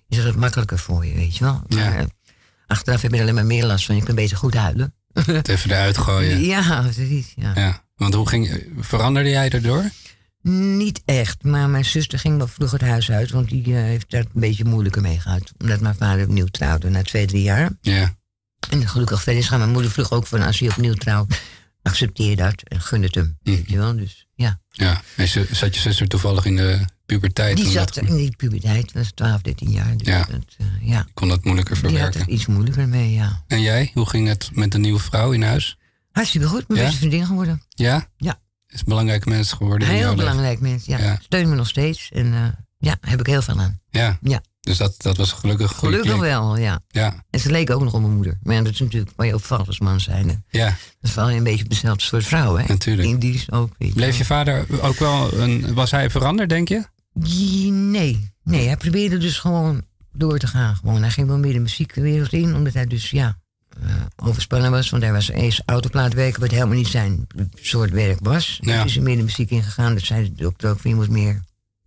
[0.08, 1.62] is het wat makkelijker voor je, weet je wel.
[1.68, 1.76] Ja.
[1.76, 2.04] Maar eh,
[2.66, 3.96] achteraf heb je er alleen maar meer last van.
[3.96, 4.94] Je kunt beter goed huilen.
[5.12, 6.40] Het even eruit gooien.
[6.54, 7.32] Ja, precies.
[7.36, 7.52] Ja.
[7.54, 7.82] Ja.
[7.98, 9.90] Want hoe ging, veranderde jij erdoor?
[10.42, 13.30] Niet echt, maar mijn zuster ging wel vroeg het huis uit.
[13.30, 15.52] Want die eh, heeft daar een beetje moeilijker mee gehad.
[15.58, 17.70] Omdat mijn vader opnieuw trouwde na twee, drie jaar.
[17.80, 18.16] Ja.
[18.70, 19.58] En gelukkig verder is gaan.
[19.58, 21.40] Mijn moeder vroeg ook van als hij opnieuw trouwt,
[21.82, 23.38] accepteer dat en gun het hem.
[23.42, 23.50] Hm.
[23.50, 24.60] Weet je wel, dus ja.
[24.70, 25.02] Ja.
[25.16, 27.56] En ze- zat je zuster toevallig in de puberteit?
[27.56, 29.96] Die zat dat- in die puberteit, was 12, 13 jaar.
[29.96, 30.24] Dus Ja.
[30.30, 31.06] dat, eh, ja.
[31.14, 32.20] kon dat moeilijker Die had verwerken.
[32.20, 33.44] er iets moeilijker mee, ja.
[33.46, 33.90] En jij?
[33.94, 35.78] Hoe ging het met de nieuwe vrouw in huis?
[36.18, 36.86] Hartstikke goed, mijn Ja?
[36.86, 37.62] beste vriendin geworden.
[37.68, 38.08] Ja?
[38.16, 38.40] Ja.
[38.66, 40.98] Is een belangrijke mens geworden Heel belangrijk mens, ja.
[40.98, 41.18] Ja.
[41.22, 42.42] Steun me nog steeds en eh,
[42.78, 43.80] ja, heb ik heel veel aan.
[43.90, 44.18] Ja.
[44.20, 44.42] Ja.
[44.60, 46.80] Dus dat, dat was gelukkig een goede Gelukkig wel, ja.
[46.88, 47.24] Ja.
[47.30, 48.38] En ze leek ook nog op mijn moeder.
[48.42, 50.44] Maar ja, dat is natuurlijk waar je opvalt als man zijn.
[50.50, 52.64] Ja, Dat val je een beetje op dezelfde soort vrouw, hè?
[52.68, 53.08] natuurlijk.
[53.08, 54.18] Indisch ook, weet je Bleef wel.
[54.18, 55.74] je vader ook wel een...
[55.74, 56.84] Was hij veranderd, denk je?
[57.70, 60.76] Nee, nee, hij probeerde dus gewoon door te gaan.
[60.76, 61.00] Gewoon.
[61.00, 63.38] Hij ging wel meer de muziekwereld in, omdat hij dus, ja,
[64.16, 64.90] overspannen was.
[64.90, 67.26] Want hij was eerst autoplaatwerker, wat helemaal niet zijn
[67.60, 68.58] soort werk was.
[68.60, 68.76] Ja.
[68.76, 69.94] Dus is hij meer de muziek ingegaan.
[69.94, 71.40] Dat zei de dokter ook, je moet meer...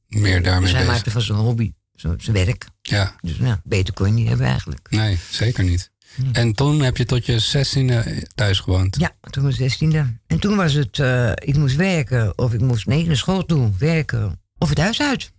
[0.08, 0.94] Meer daarmee dus hij bezig.
[0.96, 2.66] maakte van zijn hobby zo- zijn werk.
[2.82, 4.88] Ja, Dus nou, beter kon je niet hebben eigenlijk.
[4.90, 5.90] nee, zeker niet.
[6.32, 8.96] En toen heb je tot je zestiende thuis gewoond.
[9.00, 10.18] Ja, toen was ik zestiende.
[10.28, 13.72] En toen was het, eh, ik moest werken of ik moest nee, naar school toe,
[13.78, 15.32] werken of het huis uit.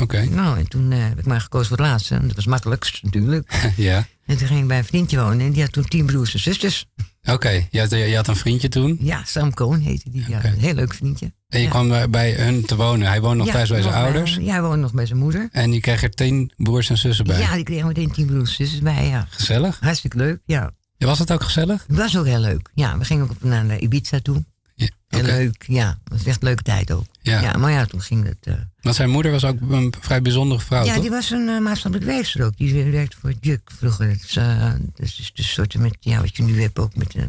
[0.00, 2.14] Oké, Nou, en toen eh, heb ik maar gekozen voor het laatste.
[2.14, 3.62] En dat was makkelijkst natuurlijk.
[3.76, 4.06] ja.
[4.26, 6.40] En toen ging ik bij een vriendje wonen en die had toen tien broers en
[6.40, 6.86] zusters.
[7.24, 8.96] Oké, je, had, je had een vriendje toen.
[9.00, 10.24] Ja, Sam Cohn heette die.
[10.28, 11.32] Ja, een heel leuk vriendje.
[11.48, 11.70] En je Ja.
[11.70, 13.08] kwam bij- bij hun te wonen.
[13.08, 14.34] Hij woonde nog Ja, thuis bij zijn ouders.
[14.40, 15.48] ja, hij woonde nog bij zijn moeder.
[15.52, 17.38] En die kreeg er tien broers en zussen bij.
[17.40, 19.26] Ja, die kreeg meteen tien broers en zusters bij, ja.
[19.30, 19.78] Gezellig.
[19.80, 20.70] Hartstikke leuk, ja.
[20.98, 21.84] Was het ook gezellig?
[21.86, 22.70] Het was ook heel leuk.
[22.74, 24.44] Ja, we gingen ook naar Ibiza toe.
[24.74, 25.22] Ja, oké.
[25.26, 25.98] leuk, ja.
[26.04, 27.04] Het was echt een leuke tijd ook.
[27.22, 27.40] Ja.
[27.40, 28.36] Ja, maar ja, toen ging het...
[28.40, 31.02] eh, Want zijn moeder was ook een vrij bijzondere vrouw, ja, toch?
[31.02, 32.56] die was een uh, maatschappelijk werkster ook.
[32.56, 34.08] Die werkte voor Juk vroeger.
[34.08, 37.12] Dat is, eh, dat is de soort met, ja, wat je nu hebt ook met,
[37.12, 37.28] je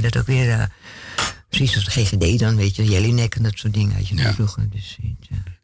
[0.00, 0.68] dat ook weer,
[1.48, 4.32] precies als de GGD dan, weet je, Jellinek en dat soort dingen had je Ja.
[4.32, 4.68] vroeger.
[4.70, 4.98] Dus,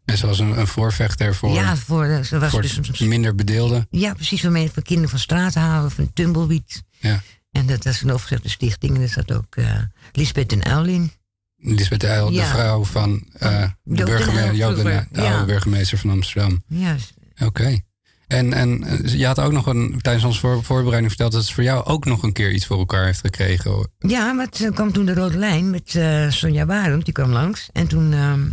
[0.05, 3.35] En ze was een, een voorvechter voor, ja, voor, ze was voor dus een, minder
[3.35, 3.87] bedeelden.
[3.91, 6.83] ja, precies waarmee voor kinderen van straat halen, van Tumbleweed.
[7.01, 7.23] Ja.
[7.55, 8.97] En dat was een opgezette stichting.
[8.97, 9.81] En er zat ook eh
[10.13, 11.13] Lisbeth en Uilin.
[11.57, 12.47] Lisbeth de Ja.
[12.47, 16.63] vrouw van eh, de burgemeester, vroeger, de oude burgemeester van Amsterdam.
[16.69, 16.97] Ja,
[17.45, 17.79] Oké.
[18.27, 21.55] En, en eh, je had ook nog een, tijdens onze voor, voorbereiding verteld dat ze
[21.55, 23.71] voor jou ook nog een keer iets voor elkaar heeft gekregen.
[23.71, 23.89] hoor.
[23.99, 27.69] Ja, maar toen kwam toen de rode lijn met eh, Sonja Barend, die kwam langs.
[27.73, 28.51] En toen ehm,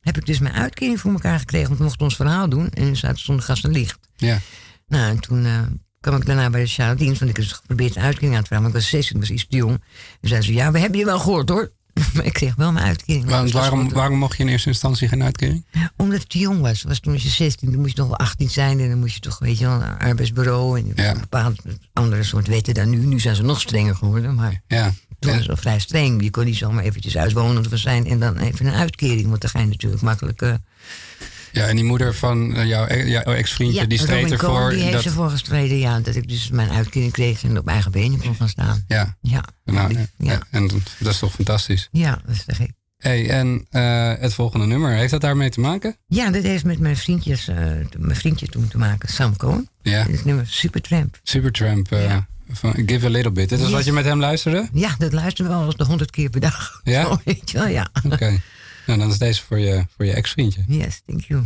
[0.00, 2.70] heb ik dus mijn uitkering voor elkaar gekregen, want we mochten ons verhaal doen.
[2.70, 3.98] En er zaten zonder gas en licht.
[4.16, 4.38] Ja.
[4.86, 5.46] Nou, en toen
[6.04, 8.64] kwam ik daarna bij de Charlotines, want ik heb geprobeerd een uitkering aan te vragen.
[8.64, 9.82] Maar ik was 16, ik was iets te jong.
[10.20, 11.72] En zei ze, ja, we hebben je wel gehoord hoor.
[12.14, 13.24] maar ik kreeg wel mijn uitkering.
[13.52, 13.92] Waarom, goed.
[13.92, 15.66] waarom mocht je in eerste instantie geen uitkering?
[15.96, 16.82] Omdat ik te jong was.
[16.82, 18.80] was toen was je 16, dan moest je nog wel 18 zijn.
[18.80, 20.78] En dan moest je toch, weet je wel, naar een arbeidsbureau.
[20.78, 21.10] En Ja.
[21.14, 21.60] een bepaald
[21.92, 22.96] andere soort wetten dan nu.
[23.06, 24.62] Nu zijn ze nog strenger geworden, maar...
[24.66, 24.92] Ja.
[25.18, 26.22] Toen En- was het vrij streng.
[26.22, 29.28] Je kon niet zomaar eventjes uitwonend zijn en dan even een uitkering.
[29.28, 30.42] Want dan ga je natuurlijk makkelijk...
[30.42, 30.54] eh,
[31.54, 34.70] ja, en die moeder van eh, jouw, jouw ex-vriendje, die streed Robin Cohen, ervoor.
[34.70, 36.00] Die heeft dat, ervoor gestreden, ja.
[36.00, 38.84] Dat ik dus mijn uitkering kreeg en op eigen benen kon gaan staan.
[38.88, 40.06] ja, Ja, nou, ja.
[40.18, 40.38] ja.
[40.50, 40.66] en
[40.98, 41.88] dat is toch fantastisch.
[41.92, 42.70] ja, dat is te gek.
[42.98, 45.96] Hey, en eh, het volgende nummer, heeft dat daarmee te maken?
[46.06, 47.56] Ja, dat heeft met mijn, vriendjes, eh,
[47.98, 49.68] mijn vriendje toen te maken, Sam Cohen.
[49.82, 51.18] Ja, Dit is het nummer Supertramp.
[51.22, 52.26] Supertramp eh, Ja.
[52.50, 53.48] van Give a Little Bit.
[53.48, 53.74] Dit is Yes.
[53.74, 54.68] wat je met hem luisterde?
[54.72, 56.80] Ja, dat luisteren we al eens de honderd keer per dag.
[56.84, 57.02] Ja?
[57.04, 57.88] Zo, weet je wel, ja.
[58.10, 58.40] Oké.
[58.86, 60.64] Nou, dan is deze voor je, voor je ex-vriendje.
[60.68, 61.44] Yes, thank you.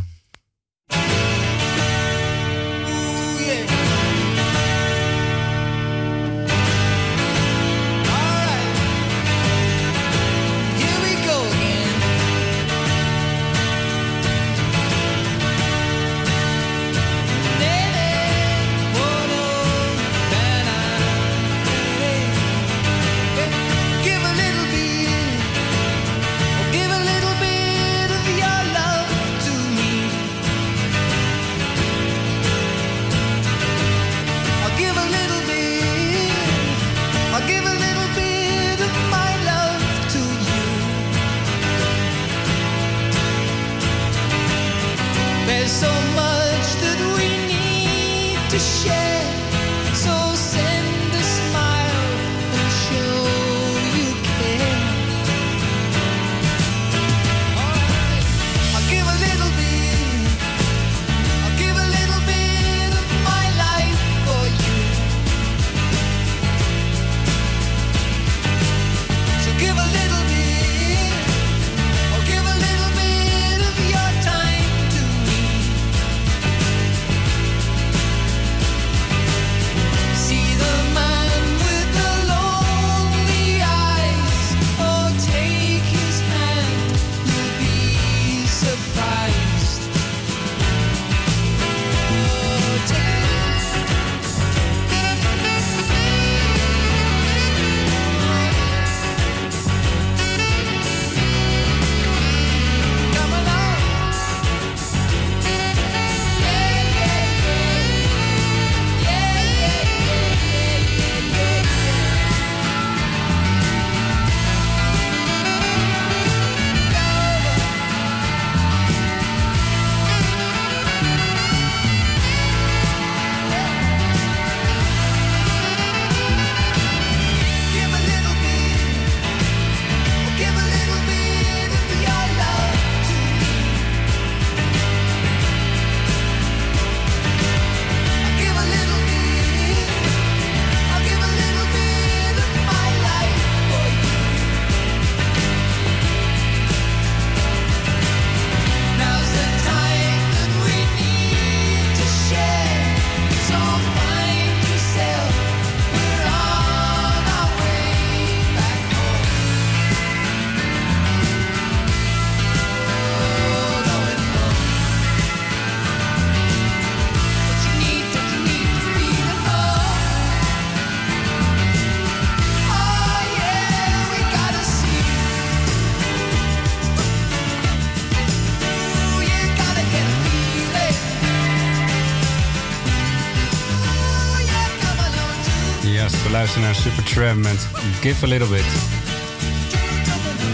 [187.18, 187.68] Met
[188.00, 188.64] Give a Little Bit.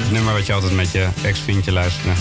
[0.02, 2.12] Het nummer wat je altijd met je ex-vriendje luisterde.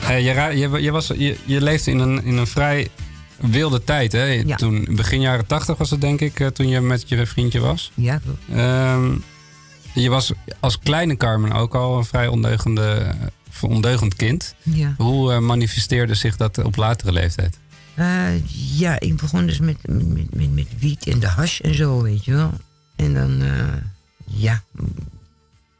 [0.00, 2.88] Hey, je, je, je, was, je, je leefde in een, in een vrij
[3.36, 4.24] wilde tijd, hè?
[4.24, 4.56] Ja.
[4.56, 7.92] Toen, begin jaren tachtig was het, denk ik, eh, toen je met je vriendje was.
[7.94, 8.20] Ja.
[8.52, 9.14] Ehm,
[9.94, 13.14] je was als kleine Carmen ook al een vrij ondeugende,
[13.60, 14.54] ondeugend kind.
[14.62, 14.94] Ja.
[14.98, 17.58] Hoe eh, manifesteerde zich dat op latere leeftijd?
[17.98, 18.46] Eh,
[18.78, 22.24] ja, ik begon dus met, met, met, met wiet en de hash en zo, weet
[22.24, 22.52] je wel.
[22.96, 23.82] En dan, eh,
[24.24, 24.62] ja,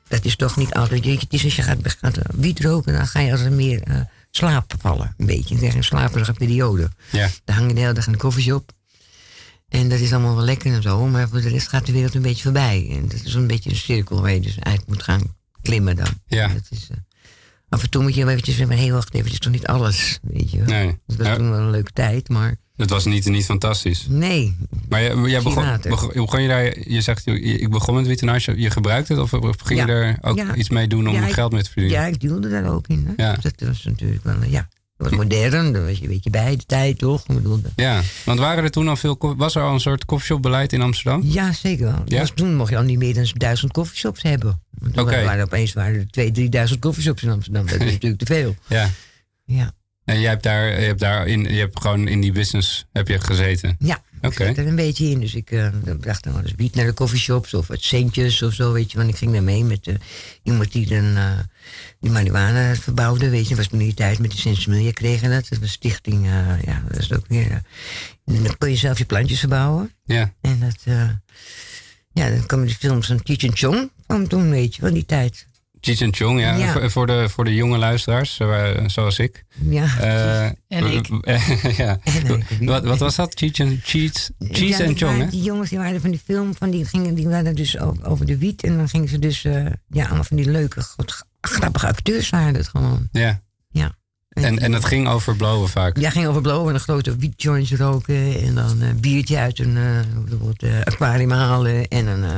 [0.08, 1.04] dat is toch niet altijd.
[1.04, 3.40] weet je, Het is als je gaat, gaat eh, wiet roken, dan ga je als
[3.40, 4.00] er meer eh,
[4.30, 5.14] slaap vallen.
[5.16, 5.58] Een beetje.
[5.58, 6.90] Zeg een slaperige periode.
[7.10, 7.28] Ja.
[7.44, 8.72] Dan hang je de hele dag in de koffieshop.
[9.68, 12.14] En dat is allemaal wel lekker en zo, maar voor de rest gaat de wereld
[12.14, 12.88] een beetje voorbij.
[12.90, 16.20] En dat is een beetje een cirkel waar je dus uit moet gaan klimmen dan.
[16.26, 16.48] Ja.
[16.48, 16.88] Dat is,
[17.68, 19.66] af en toe moet je wel eventjes zeggen, hey, wacht even, het is toch niet
[19.66, 20.66] alles, weet je wel.
[20.66, 20.98] Nee.
[21.06, 21.36] Dat was Ja.
[21.36, 24.06] toen wel een leuke tijd, maar Het was niet, niet fantastisch.
[24.08, 24.56] nee.
[24.88, 29.12] Maar jij, begon, begon, begon je daar, je zegt, ik begon met witte je gebruikte
[29.12, 30.54] het of, of ging je er ook Ja.
[30.54, 32.00] iets mee doen om Ja, geld mee te verdienen?
[32.00, 33.04] Ja, ik duwde daar ook in.
[33.16, 33.24] Hè?
[33.24, 33.36] Ja.
[33.40, 34.68] Dat was natuurlijk wel, ja,
[34.98, 37.22] dat was modern, daar was je een beetje bij de tijd, toch?
[37.22, 40.80] Dat- Ja, want waren er toen al veel, was er al een soort coffeeshopbeleid in
[40.82, 41.22] Amsterdam?
[41.24, 42.02] Ja, zeker wel.
[42.04, 42.20] Ja?
[42.20, 44.60] Dus toen mocht je al niet meer dan duizend koffieshops hebben.
[44.90, 45.02] Oké.
[45.04, 46.32] waren er opeens waren er 2.000,
[46.72, 47.66] 3.000 koffieshops in Amsterdam.
[47.66, 48.56] Dat is natuurlijk te veel.
[48.68, 48.90] Ja.
[49.44, 49.72] Ja,
[50.04, 53.08] En jij hebt daar, je hebt daar in, je hebt gewoon in die business heb
[53.08, 53.76] je gezeten.
[53.78, 54.02] ja.
[54.20, 54.42] Oké.
[54.42, 55.20] Ik zat er een beetje in.
[55.20, 58.72] Dus ik bracht dan wel eens wiet naar de koffieshops of wat centjes of zo,
[58.72, 58.98] weet je.
[58.98, 59.94] Want ik ging daar mee met eh,
[60.42, 61.38] iemand die dan eh,
[62.00, 63.54] die marihuana verbouwde, weet je.
[63.54, 65.48] Dat was die tijd met de Sensimilia kregen dat.
[65.48, 66.26] Dat was stichting,
[66.64, 67.62] ja, dat is ook weer...
[68.24, 69.92] dan kon je zelf je plantjes verbouwen.
[70.04, 70.34] Ja.
[70.40, 70.94] En dat,
[72.12, 73.90] ja, dan kwamen die films van Cheech Chong
[74.28, 75.46] toen, weet je, van die tijd.
[75.80, 76.56] Cheech and Chong, ja.
[76.56, 76.72] Ja.
[76.72, 79.44] Voor, voor, de, voor de jonge luisteraars, eh, zoals ik.
[79.68, 79.98] Ja.
[80.00, 81.06] Eh, En ik.
[81.76, 81.98] ja.
[82.02, 82.46] En ik.
[82.60, 83.34] Wat, wat was dat?
[83.34, 85.28] Cheech and, Cheech, Cheech Ja, and die Chong, hè?
[85.28, 88.26] Die jongens die waren van die film, van die, gingen, die waren dus over, over
[88.26, 88.62] de wiet.
[88.62, 92.54] En dan gingen ze dus, eh, ja, allemaal van die leuke, goed, grappige acteurs waren
[92.54, 93.08] het gewoon.
[93.12, 93.40] Ja.
[94.44, 95.98] En, en dat ging over blowen vaak.
[95.98, 98.40] Ja, ging over blowen en een grote wietjoints roken.
[98.40, 99.98] En dan een biertje uit een eh,
[100.78, 101.88] eh, aquarium halen.
[101.88, 102.36] En een eh,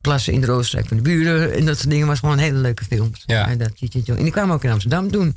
[0.00, 1.54] plassen in de roosterijk van de buren.
[1.54, 3.22] En dat soort dingen was gewoon hele leuke films.
[3.26, 3.48] Ja.
[3.48, 3.72] En, dat,
[4.04, 5.36] en die kwamen ook in Amsterdam toen.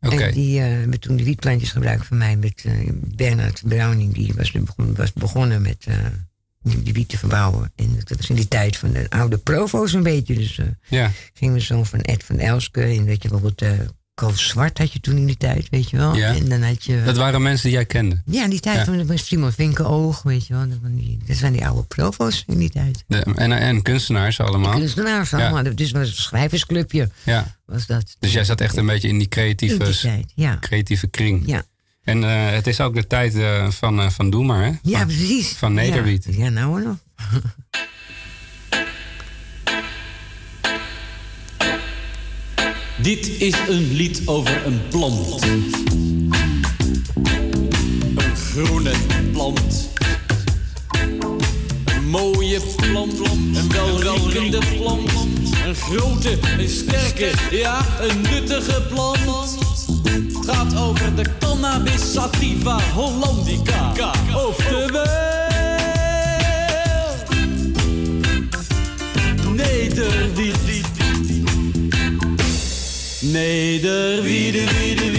[0.00, 0.22] Oké.
[0.22, 4.14] En die eh, hebben toen de wietplantjes gebruikt van mij met eh, Bernard Browning.
[4.14, 5.96] Die was, begon, was begonnen met eh,
[6.62, 7.72] die, die wiet te verbouwen.
[7.76, 10.34] En dat was in die tijd van de oude provo's een beetje.
[10.34, 11.10] Dus eh, Ja.
[11.34, 12.82] gingen we zo van Ed van Elske.
[12.82, 13.70] En weet je bijvoorbeeld eh
[14.14, 16.14] Koos Zwart had je toen in die tijd, weet je wel.
[16.16, 16.34] Ja.
[16.34, 17.02] En dan had je...
[17.04, 18.22] Dat waren mensen die jij kende.
[18.26, 18.84] ja, in die tijd Ja.
[18.84, 20.68] van, van Simon Vinkenoog, weet je wel.
[21.26, 23.04] Dat, zijn die oude provo's in die tijd.
[23.06, 24.78] De, en, en kunstenaars allemaal.
[24.78, 25.74] Kunstenaars allemaal.
[25.74, 27.56] Dus was een schrijversclubje, Ja.
[27.66, 28.16] was dat.
[28.18, 30.56] Dus jij zat echt een beetje in die in creatieve, die tijd, ja.
[30.60, 31.42] creatieve kring.
[31.46, 31.62] Ja,
[32.02, 34.72] En eh, het is ook de tijd eh, van, eh, van Doe maar, hè?
[34.82, 35.48] ja Van- precies.
[35.52, 36.26] van Nederwiet.
[36.30, 37.00] Ja, nou en
[43.04, 45.42] Dit is een lied over een plant.
[48.16, 48.92] Een groene
[49.32, 49.90] plant.
[51.84, 53.18] Een mooie plant,
[53.54, 55.10] een welriekende plant.
[55.66, 59.58] Een grote, een sterke, ja, een nuttige plant.
[60.02, 63.92] Het gaat over de cannabis sativa hollandica.
[64.34, 65.06] Oftewel...
[69.54, 70.93] Nederwiet.
[73.34, 73.80] Nee,
[74.22, 75.13] wie de, wie de,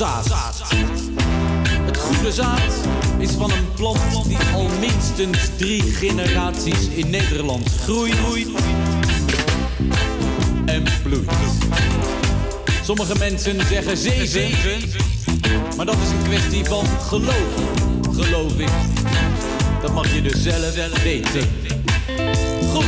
[0.00, 0.62] zaad.
[1.84, 2.72] Het goede zaad
[3.18, 8.14] is van een plant die al minstens drie generaties in Nederland groeit
[10.64, 11.30] en bloeit.
[12.82, 14.88] Sommige mensen zeggen zeven,
[15.76, 17.54] maar dat is een kwestie van geloof,
[18.12, 18.70] geloof ik.
[19.82, 21.48] Dat mag je dus zelf weten.
[22.72, 22.84] Goed.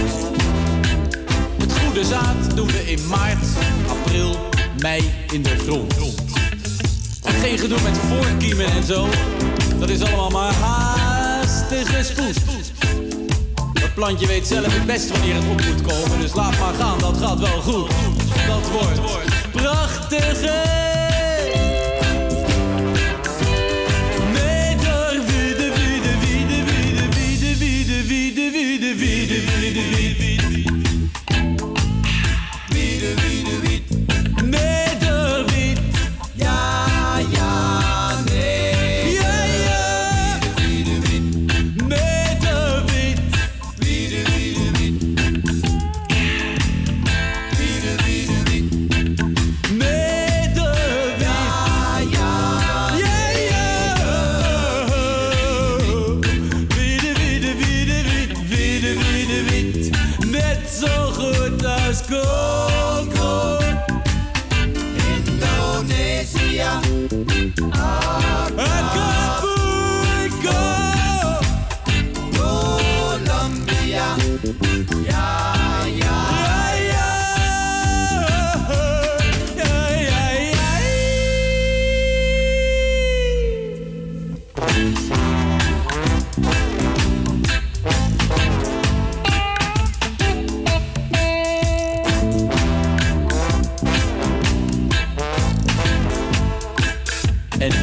[1.59, 3.47] Het goede zaad doen we in maart,
[3.89, 4.37] april,
[4.81, 5.03] mei
[5.33, 6.32] in de grond.
[7.33, 9.09] En geen gedoe met voorkiemen en zo.
[9.79, 12.73] Dat is allemaal maar haastige spoed.
[13.73, 16.21] Dat plantje weet zelf het best wanneer het op moet komen.
[16.21, 17.91] Dus laat maar gaan, dat gaat wel goed.
[18.47, 19.01] Dat wordt
[19.53, 20.92] prachtig.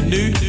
[0.10, 0.49] Nu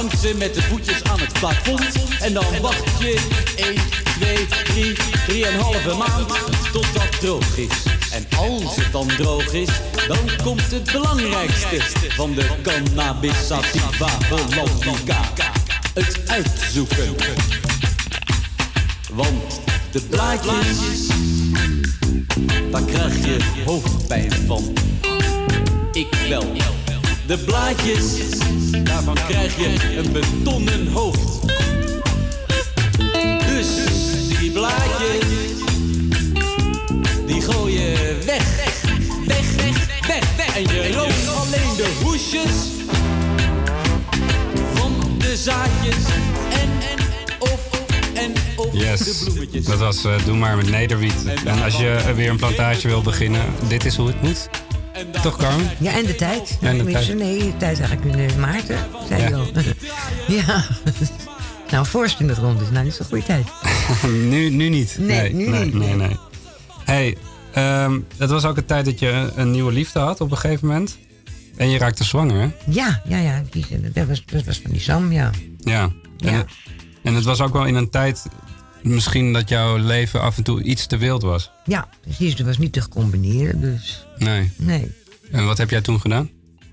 [0.00, 2.20] hangt ze met de voetjes aan het plafond.
[2.20, 3.18] En dan wacht je
[3.56, 3.74] 1,
[4.20, 4.46] 2,
[5.26, 6.32] 3, 3,5 maand
[6.72, 7.68] totdat het droog is.
[8.12, 9.68] En als het dan droog is,
[10.08, 15.20] dan komt het belangrijkste van de cannabis sativa hollandica.
[15.94, 17.14] Het uitzoeken.
[19.12, 21.06] Want de blaadjes,
[22.70, 24.72] daar krijg je hoofdpijn van.
[25.92, 26.79] Ik wel.
[27.30, 28.04] De blaadjes,
[28.82, 31.40] daarvan krijg je een betonnen hoofd.
[33.46, 33.66] Dus
[34.38, 35.24] die blaadjes,
[37.26, 38.56] die gooi je weg.
[39.26, 40.56] Weg, weg, weg, weg.
[40.56, 42.52] En je rookt alleen de hoesjes
[44.74, 46.04] van de zaadjes.
[46.50, 46.98] En, en,
[47.38, 47.60] of,
[48.14, 49.64] en, of de bloemetjes.
[49.64, 51.24] dat was eh, Doe maar met Nederwiet.
[51.44, 54.48] En als je eh, weer een plantage wil beginnen, dit is hoe het moet.
[55.22, 55.70] Toch, Carmen?
[55.78, 56.58] Ja, en de tijd.
[56.60, 57.14] En de tijd.
[57.18, 58.76] Nee, de tijd eigenlijk in eh, maart, hè,
[59.08, 59.28] zei Ja.
[59.28, 59.46] je al.
[60.28, 60.64] ja.
[61.70, 63.46] Nou, vorst in rond is nou niet zo'n goede tijd.
[64.28, 64.96] nu, nu niet.
[64.98, 66.08] Nee, nu nee, niet, Nee, nee.
[66.08, 66.16] nee.
[66.84, 67.16] Hey,
[67.52, 70.66] ehm, het was ook een tijd dat je een, nieuwe liefde had op een gegeven
[70.66, 70.98] moment.
[71.56, 72.48] En je raakte zwanger, hè?
[72.66, 73.42] Ja, ja, ja.
[73.50, 75.30] Die, dat, was, dat was van die Sam, ja.
[75.58, 75.82] Ja.
[76.18, 76.44] En, Ja.
[77.02, 78.26] en het was ook wel in een tijd
[78.82, 81.50] misschien dat jouw leven af en toe iets te wild was.
[81.64, 82.36] Ja, precies.
[82.36, 84.50] Dat was niet te combineren, dus Nee.
[84.56, 84.90] nee.
[85.30, 86.30] En wat heb jij toen gedaan?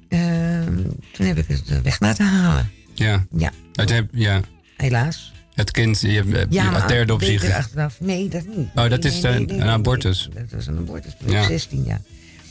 [0.09, 0.75] Ehm,
[1.13, 2.69] toen heb ik het weg laten halen.
[2.93, 3.25] Ja.
[3.37, 4.41] Ja, Het, heb, ja.
[4.77, 5.33] helaas.
[5.53, 6.85] het kind, je hebt Ja,
[7.17, 7.99] beter ge- achteraf.
[7.99, 8.67] Nee, dat niet.
[8.75, 10.29] Oh, dat Nee, is nee, een- nee, abortus.
[10.33, 11.13] Dat was een abortus.
[11.19, 11.41] Toen Ja.
[11.41, 12.01] ik 16 jaar.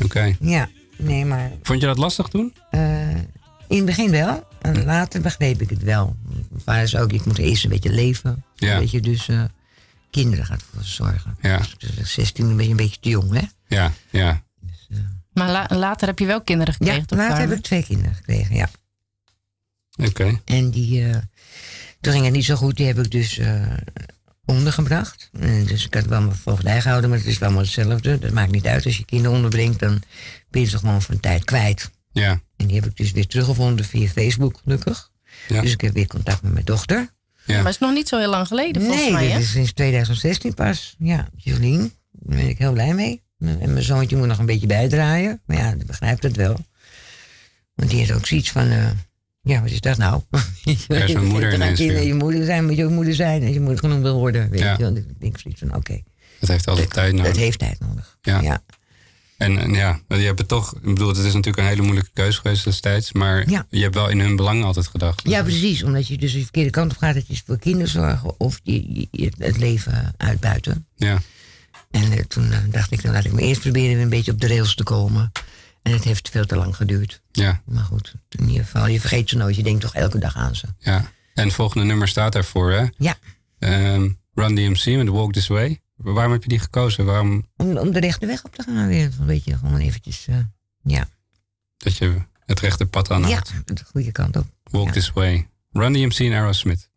[0.04, 0.36] Oké.
[0.40, 2.52] Ja, nee, maar Vond je dat lastig toen?
[2.70, 2.80] eh,
[3.68, 4.48] in het begin wel.
[4.60, 6.16] En later begreep ik het wel.
[6.28, 8.44] Mijn vader zei ook, ik moet eerst een beetje leven.
[8.54, 8.78] Ja.
[8.78, 9.44] Weet je, dus eh,
[10.10, 11.36] kinderen gaat voor zorgen.
[11.40, 11.60] Ja.
[11.78, 13.42] Dus 16 ben je een beetje te jong, hè?
[13.68, 14.44] Ja, ja.
[15.32, 17.18] Maar la- later heb je wel kinderen Ja, gekregen, toch?
[17.18, 18.68] later heb ik twee kinderen gekregen, ja.
[19.96, 20.40] Oké.
[20.44, 21.16] En die, eh,
[22.00, 22.76] toen ging het niet zo goed.
[22.76, 23.66] Die heb ik dus eh,
[24.44, 25.30] ondergebracht.
[25.40, 28.18] En dus ik had wel mijn voogdij gehouden, maar het is wel allemaal hetzelfde.
[28.18, 28.84] Dat maakt niet uit.
[28.84, 30.02] Als je kinderen onderbrengt, dan
[30.50, 31.90] ben je ze gewoon voor een tijd kwijt.
[32.20, 32.40] Ja.
[32.56, 35.10] En die heb ik dus weer teruggevonden via Facebook, gelukkig.
[35.48, 35.60] Ja.
[35.60, 36.96] Dus ik heb weer contact met mijn dochter.
[37.44, 37.54] Ja.
[37.54, 39.38] Maar het is nog niet zo heel lang geleden, volgens nee, mij, dit hè?
[39.38, 40.94] is sinds 2016 pas.
[40.98, 43.22] Ja, Jolien, daar ben ik heel blij mee.
[43.38, 45.40] En mijn zoontje moet nog een beetje bijdraaien.
[45.46, 46.56] Maar ja, die begrijpt het wel.
[47.74, 48.70] Want die heeft ook zoiets van...
[48.70, 48.90] eh,
[49.42, 50.22] ja, wat is dat nou?
[50.88, 52.02] Er is een moeder Je ineens weer.
[52.02, 53.42] Je moeder zijn, moet je ook moeder zijn.
[53.42, 54.50] En je moet genoemd wil worden.
[54.50, 54.72] Weet Ja.
[54.72, 54.96] je wel.
[54.96, 56.02] Ik denk zoiets van, oké.
[56.40, 57.36] Dat heeft altijd tijd Dat nodig.
[57.36, 58.18] heeft tijd nodig.
[58.20, 58.40] Ja.
[58.40, 58.62] ja.
[59.36, 60.74] En, en ja, je hebt het toch...
[60.74, 63.12] Ik bedoel, het is natuurlijk een hele moeilijke keuze geweest destijds.
[63.12, 63.66] Maar Ja.
[63.70, 65.28] je hebt wel in hun belang altijd gedacht.
[65.28, 65.82] Ja, precies.
[65.82, 67.14] Omdat je dus de verkeerde kant op gaat.
[67.14, 70.86] Dat je voor kinderen zorgen of je, je- het leven uitbuiten.
[70.96, 71.18] Ja,
[71.90, 74.32] En eh, toen eh, dacht ik, dan laat ik me eerst proberen weer een beetje
[74.32, 75.32] op de rails te komen.
[75.82, 77.20] En het heeft veel te lang geduurd.
[77.32, 79.56] ja, Maar goed, in ieder geval, je vergeet ze nooit.
[79.56, 80.66] Je denkt toch elke dag aan ze.
[80.78, 81.10] ja.
[81.34, 82.84] En het volgende nummer staat daarvoor, hè?
[82.98, 83.16] Ja,
[83.58, 85.80] Ehm, Run DMC met Walk This Way.
[86.14, 87.04] Waarom heb je die gekozen?
[87.04, 89.10] Waarom om, om de rechte weg op te gaan weer.
[89.20, 90.36] Een beetje gewoon eventjes, eh,
[90.82, 91.08] ja.
[91.76, 94.46] dat je het rechte pad aan Ja, de goede kant op.
[94.64, 94.92] Walk Ja.
[94.92, 95.48] This Way.
[95.72, 96.88] Run DMC en Aerosmith.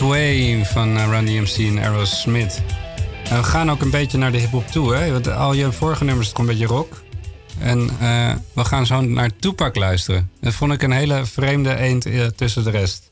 [0.00, 2.62] This Way van uh, Run DMC en Aerosmith.
[3.24, 5.12] En we gaan ook een beetje naar de hip-hop toe, hè?
[5.12, 7.02] Want al je vorige nummers toch een beetje rock.
[7.58, 10.30] En eh, we gaan zo naar Tupac luisteren.
[10.40, 13.10] Dat vond ik een hele vreemde eend eh, tussen de rest.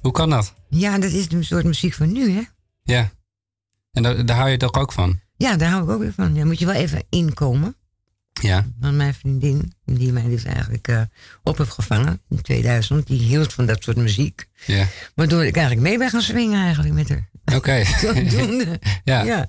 [0.00, 0.54] Hoe kan dat?
[0.68, 2.42] Ja, dat is een soort muziek van nu, hè?
[2.82, 3.10] Ja.
[3.92, 5.20] En daar, daar hou je toch ook van?
[5.36, 6.34] Ja, daar hou ik ook weer van.
[6.34, 7.76] Daar moet je wel even inkomen.
[8.40, 8.66] Ja.
[8.80, 11.00] Want mijn vriendin, die mij dus eigenlijk eh,
[11.42, 14.46] op heeft gevangen in 2000, die hield van dat soort muziek.
[14.66, 14.86] Ja.
[15.14, 17.28] Waardoor ik eigenlijk mee ben gaan swingen eigenlijk met haar.
[17.56, 17.82] Oké.
[19.04, 19.22] Ja.
[19.22, 19.48] ja.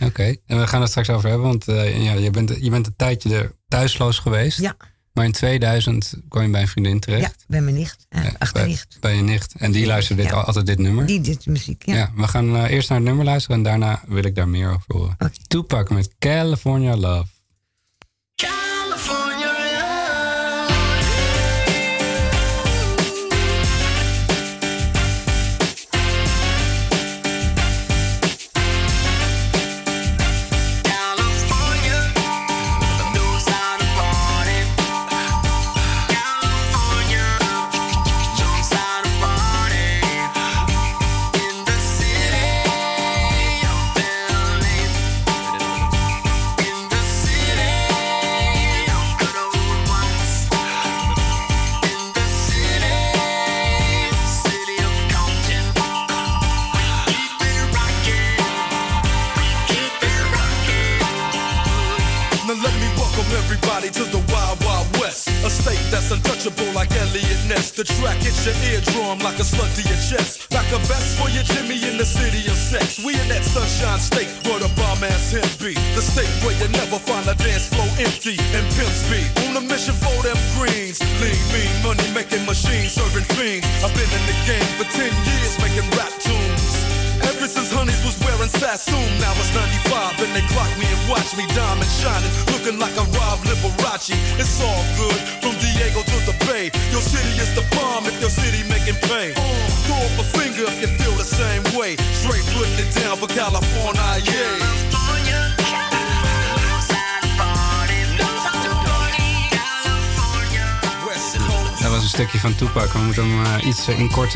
[0.00, 0.36] Oké.
[0.46, 2.96] En we gaan het straks over hebben, want eh, ja, je, bent, je bent een
[2.96, 4.60] tijdje er thuisloos geweest.
[4.60, 4.76] Ja.
[5.12, 7.44] Maar in 2000 kwam je bij een vriendin Ja, terecht.
[7.48, 8.96] bij mijn nicht, eh, Ja, achternicht.
[9.00, 9.54] Bij, bij je nicht.
[9.58, 10.36] En die luisterde dit, Ja.
[10.36, 11.06] altijd dit nummer.
[11.06, 11.94] Die dit muziek, ja.
[11.94, 14.84] Ja, we gaan eerst naar het nummer luisteren en daarna wil ik daar meer over
[14.86, 15.16] horen.
[15.46, 17.26] Tupac met California Love.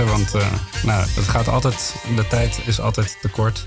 [0.02, 0.52] Want eh,
[0.84, 3.64] nou, het gaat altijd, de tijd is altijd te kort.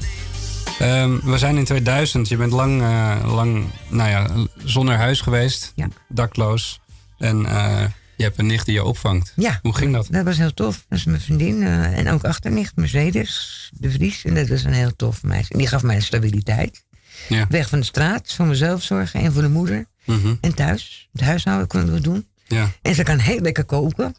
[0.80, 2.28] Ehm, we zijn in 2000.
[2.28, 4.28] Je bent lang, eh, lang nou ja,
[4.64, 5.88] zonder huis geweest, Ja.
[6.10, 6.80] dakloos.
[7.18, 7.84] En eh,
[8.16, 9.34] je hebt een nicht die je opvangt.
[9.36, 9.60] Ja.
[9.62, 10.08] Hoe ging dat?
[10.12, 10.86] Dat was heel tof.
[10.90, 14.24] Dat is mijn vriendin en ook achternicht, Mercedes de Vries.
[14.26, 15.52] En dat was een heel tof meisje.
[15.54, 16.86] En die gaf mij stabiliteit.
[17.30, 17.46] Ja.
[17.50, 19.86] Weg van de straat, voor mezelf zorgen en voor de moeder.
[20.06, 20.36] Mhm.
[20.42, 21.10] En thuis.
[21.12, 22.28] Het huishouden konden we doen.
[22.48, 22.72] ja.
[22.82, 24.16] En ze kan heel lekker koken.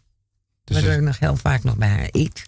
[0.69, 2.43] Dus waardoor ik nog heel vaak nog bij haar eet.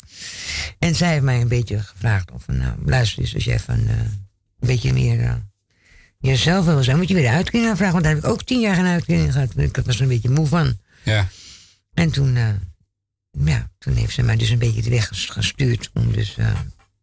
[0.80, 3.96] En zij heeft mij een beetje gevraagd of, nou, luister eens, als jij van eh,
[4.00, 4.28] een
[4.60, 5.34] beetje meer eh,
[6.20, 7.94] jezelf wil zijn, moet je weer de uitkering aanvragen.
[7.94, 9.58] Want daar heb ik ook tien jaar geen uitkering gehad.
[9.58, 10.78] Ik was er een beetje moe van.
[11.04, 11.28] ja.
[11.94, 12.48] En toen, eh,
[13.46, 16.60] ja, toen heeft ze mij dus een beetje de weg ges- gestuurd om dus eh,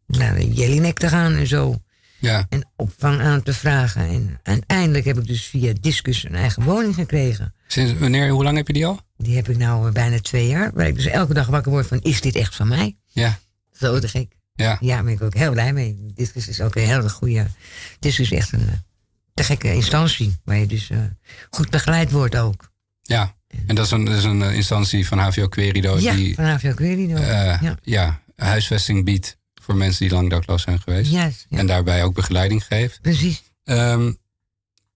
[0.06, 1.82] naar de Jelinek te gaan en zo.
[2.18, 2.46] ja.
[2.48, 4.02] En opvang aan te vragen.
[4.08, 7.54] En uiteindelijk heb ik dus via Discus een eigen woning gekregen.
[7.66, 9.00] Sinds wanneer, hoe lang heb je die al?
[9.18, 10.70] Die heb ik nou eh, bijna twee jaar.
[10.74, 12.96] Waar ik dus elke dag wakker word van, is dit echt van mij?
[13.06, 13.38] Ja.
[13.72, 14.36] Zo te gek.
[14.54, 14.76] Ja.
[14.80, 16.12] Ja, daar ben ik ook heel blij mee.
[16.14, 17.46] Discus is ook een hele goede...
[17.98, 18.74] Discus is echt een eh,
[19.34, 20.36] te gekke instantie.
[20.44, 20.98] Waar je dus eh,
[21.50, 22.70] goed begeleid wordt ook.
[23.02, 23.36] Ja.
[23.66, 26.74] En dat is een, dat is een instantie van HVO Querido ja, die van AVO
[26.74, 27.18] Querido.
[27.20, 27.78] ja.
[27.82, 31.10] ja, huisvesting biedt voor mensen die lang dakloos zijn geweest.
[31.10, 31.30] Ja.
[31.50, 33.00] En daarbij ook begeleiding geeft.
[33.00, 33.42] Precies.
[33.64, 34.12] Ehm,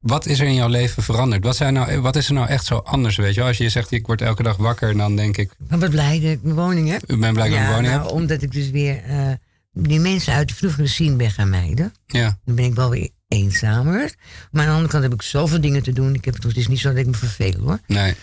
[0.02, 1.44] wat is er in jouw leven veranderd?
[1.44, 3.16] Wat, zijn nou, wat is er nou echt zo anders?
[3.16, 3.38] Weet je?
[3.40, 3.48] wel?
[3.48, 6.30] Als je zegt, ik word elke dag wakker, dan denk ik, Ik ben blij dat
[6.30, 7.02] ik een woning heb.
[7.06, 8.12] ik ben blij dat ik ja, een woning nou, heb.
[8.12, 9.32] omdat ik dus weer eh,
[9.72, 11.92] die mensen uit de vroegere scene ben gaan mijden.
[12.06, 14.14] Ja, Dan ben ik wel weer eenzamer.
[14.50, 16.14] Maar aan de andere kant heb ik zoveel dingen te doen.
[16.14, 17.78] Ik heb, het is niet zo dat ik me verveel hoor.
[17.86, 18.14] nee.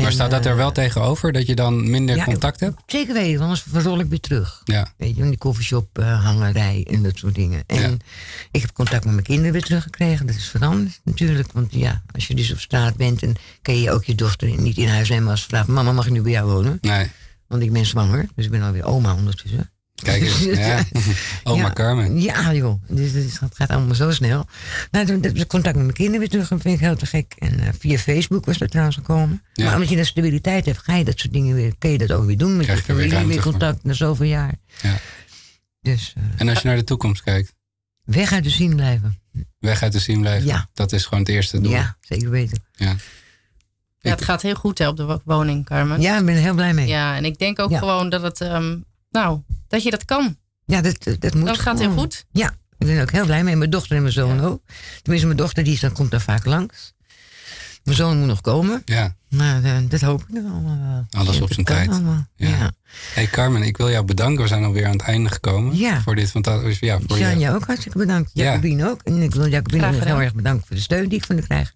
[0.00, 1.32] Maar En, staat dat er eh, wel tegenover?
[1.32, 2.82] Dat je dan minder ja, contact hebt?
[2.86, 4.60] Zeker weten, want anders verrol ik weer terug.
[4.64, 7.62] Ja, Weet je, in die koffieshop, eh, hangerij en dat soort dingen.
[7.66, 7.96] En Ja.
[8.50, 10.26] ik heb contact met mijn kinderen weer teruggekregen.
[10.26, 11.52] Dat is veranderd natuurlijk.
[11.52, 14.76] Want ja, als je dus op straat bent, dan kan je ook je dochter niet
[14.76, 16.78] in huis nemen als ze vraagt: Mama, mag ik nu bij jou wonen?
[16.80, 17.06] nee.
[17.46, 19.70] Want ik ben zwanger, dus ik ben alweer oma ondertussen.
[20.02, 20.38] Kijk eens.
[20.66, 20.84] Ja.
[21.42, 21.72] Oma Ja.
[21.72, 22.20] Carmen.
[22.20, 22.82] Ja, joh.
[22.88, 24.46] Dus het gaat- gaat allemaal zo snel.
[24.90, 26.48] Nou, toen heb ik contact met mijn kinderen weer terug.
[26.48, 27.34] Dat vind ik heel te gek.
[27.38, 29.42] En eh, via Facebook was dat trouwens gekomen.
[29.52, 29.64] Ja.
[29.64, 32.12] Maar omdat je de stabiliteit hebt, ga je dat soort dingen weer, kun je dat
[32.12, 32.56] ook weer doen.
[32.56, 33.50] Met Krijg je weer familie, weer voor.
[33.50, 34.54] contact na zoveel jaar.
[34.82, 34.96] Ja.
[35.82, 37.54] Dus eh, En als je naar de toekomst kijkt,
[38.04, 39.18] weg uit de zien blijven.
[39.58, 40.46] weg uit de zien blijven.
[40.48, 40.68] Ja.
[40.74, 41.70] Dat is gewoon het eerste doel.
[41.72, 42.62] Ja, zeker weten.
[42.74, 42.94] Ja.
[44.02, 46.00] Ja, het gaat heel goed hè, op de wo- woning, Carmen.
[46.00, 46.86] Ja, ik ben er heel blij mee.
[46.88, 47.78] Ja, en ik denk ook Ja.
[47.78, 48.76] gewoon dat het, ehm,
[49.10, 50.36] nou, dat je dat kan.
[50.66, 52.24] dat, dat moet Dat gaat heel goed.
[52.30, 53.56] Ja, ik ben ook heel blij mee.
[53.56, 54.42] Mijn dochter en mijn zoon Ja.
[54.42, 54.62] ook.
[55.02, 56.94] Tenminste, mijn dochter die is, dan komt daar vaak langs.
[57.84, 58.82] Mijn zoon moet nog komen.
[58.84, 59.18] ja.
[59.30, 61.20] Maar eh, dat hoop ik nog allemaal wel.
[61.20, 61.88] Alles Ja, op zijn tijd.
[61.90, 62.26] allemaal.
[62.36, 62.48] Ja.
[62.48, 62.72] ja.
[63.14, 64.42] Hey Carmen, ik wil jou bedanken.
[64.42, 65.76] We zijn alweer aan het einde gekomen.
[65.76, 66.00] Ja.
[66.00, 66.84] Voor dit fantastische...
[66.86, 68.30] Ja, voor je, Sjanja ook hartstikke bedankt.
[68.34, 68.44] Ja.
[68.44, 69.00] Jacobine ook.
[69.04, 71.72] En ik wil Jacobine heel erg bedanken voor de steun die ik van haar krijg.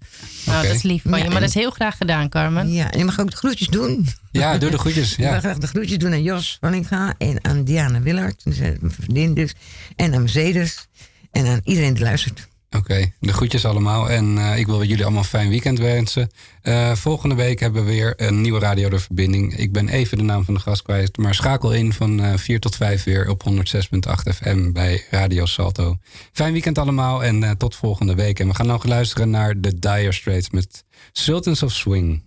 [0.47, 0.67] Nou, Oké.
[0.67, 1.25] dat is lief van Ja, je.
[1.25, 2.73] Maar en- dat is heel graag gedaan, Carmen.
[2.73, 4.07] Ja, en je mag ook de groetjes doen.
[4.31, 5.11] ja, doe de groetjes.
[5.11, 5.39] Ik wil Ja.
[5.39, 8.41] graag de groetjes doen aan Jos Wallinga en aan Diana Willard.
[8.45, 9.55] Dus, eh, Mijn vriendin dus.
[9.97, 10.87] En aan Mercedes.
[11.33, 12.49] En aan iedereen die luistert.
[12.77, 14.11] Oké, de groetjes allemaal.
[14.11, 16.31] En eh, ik wil jullie allemaal een fijn weekend wensen.
[16.63, 19.57] Eh, volgende week hebben we weer een nieuwe Radio De Verbinding.
[19.57, 21.17] Ik ben even de naam van de gast kwijt.
[21.17, 25.97] Maar schakel in van eh 4 tot 5 weer op 106.8 FM bij Radio Salto.
[26.33, 28.41] Fijn weekend allemaal en tot volgende week.
[28.41, 32.23] En we gaan nog luisteren naar The Dire Straits met Sultans of Swing.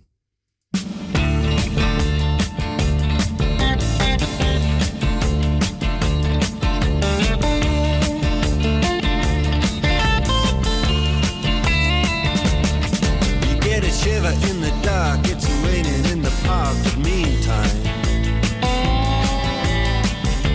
[16.82, 17.78] But meantime.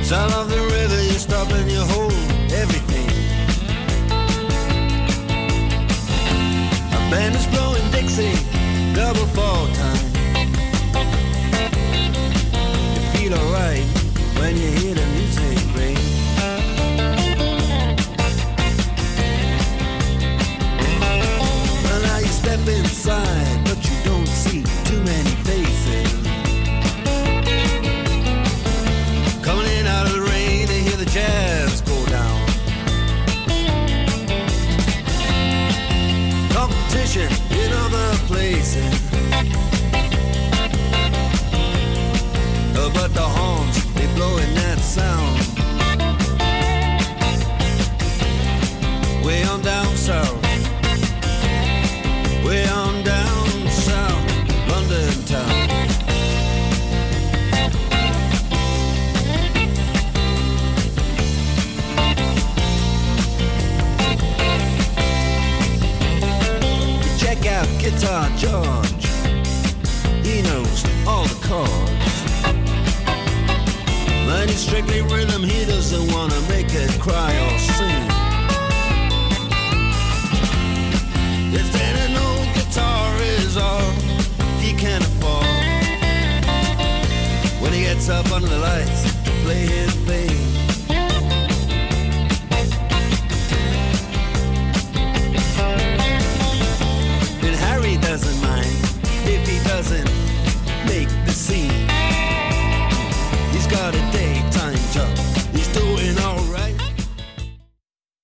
[0.04, 2.14] Sound of the river, you stop and you hold
[2.52, 3.10] everything.
[6.98, 8.36] A band is blowing Dixie,
[8.94, 9.28] double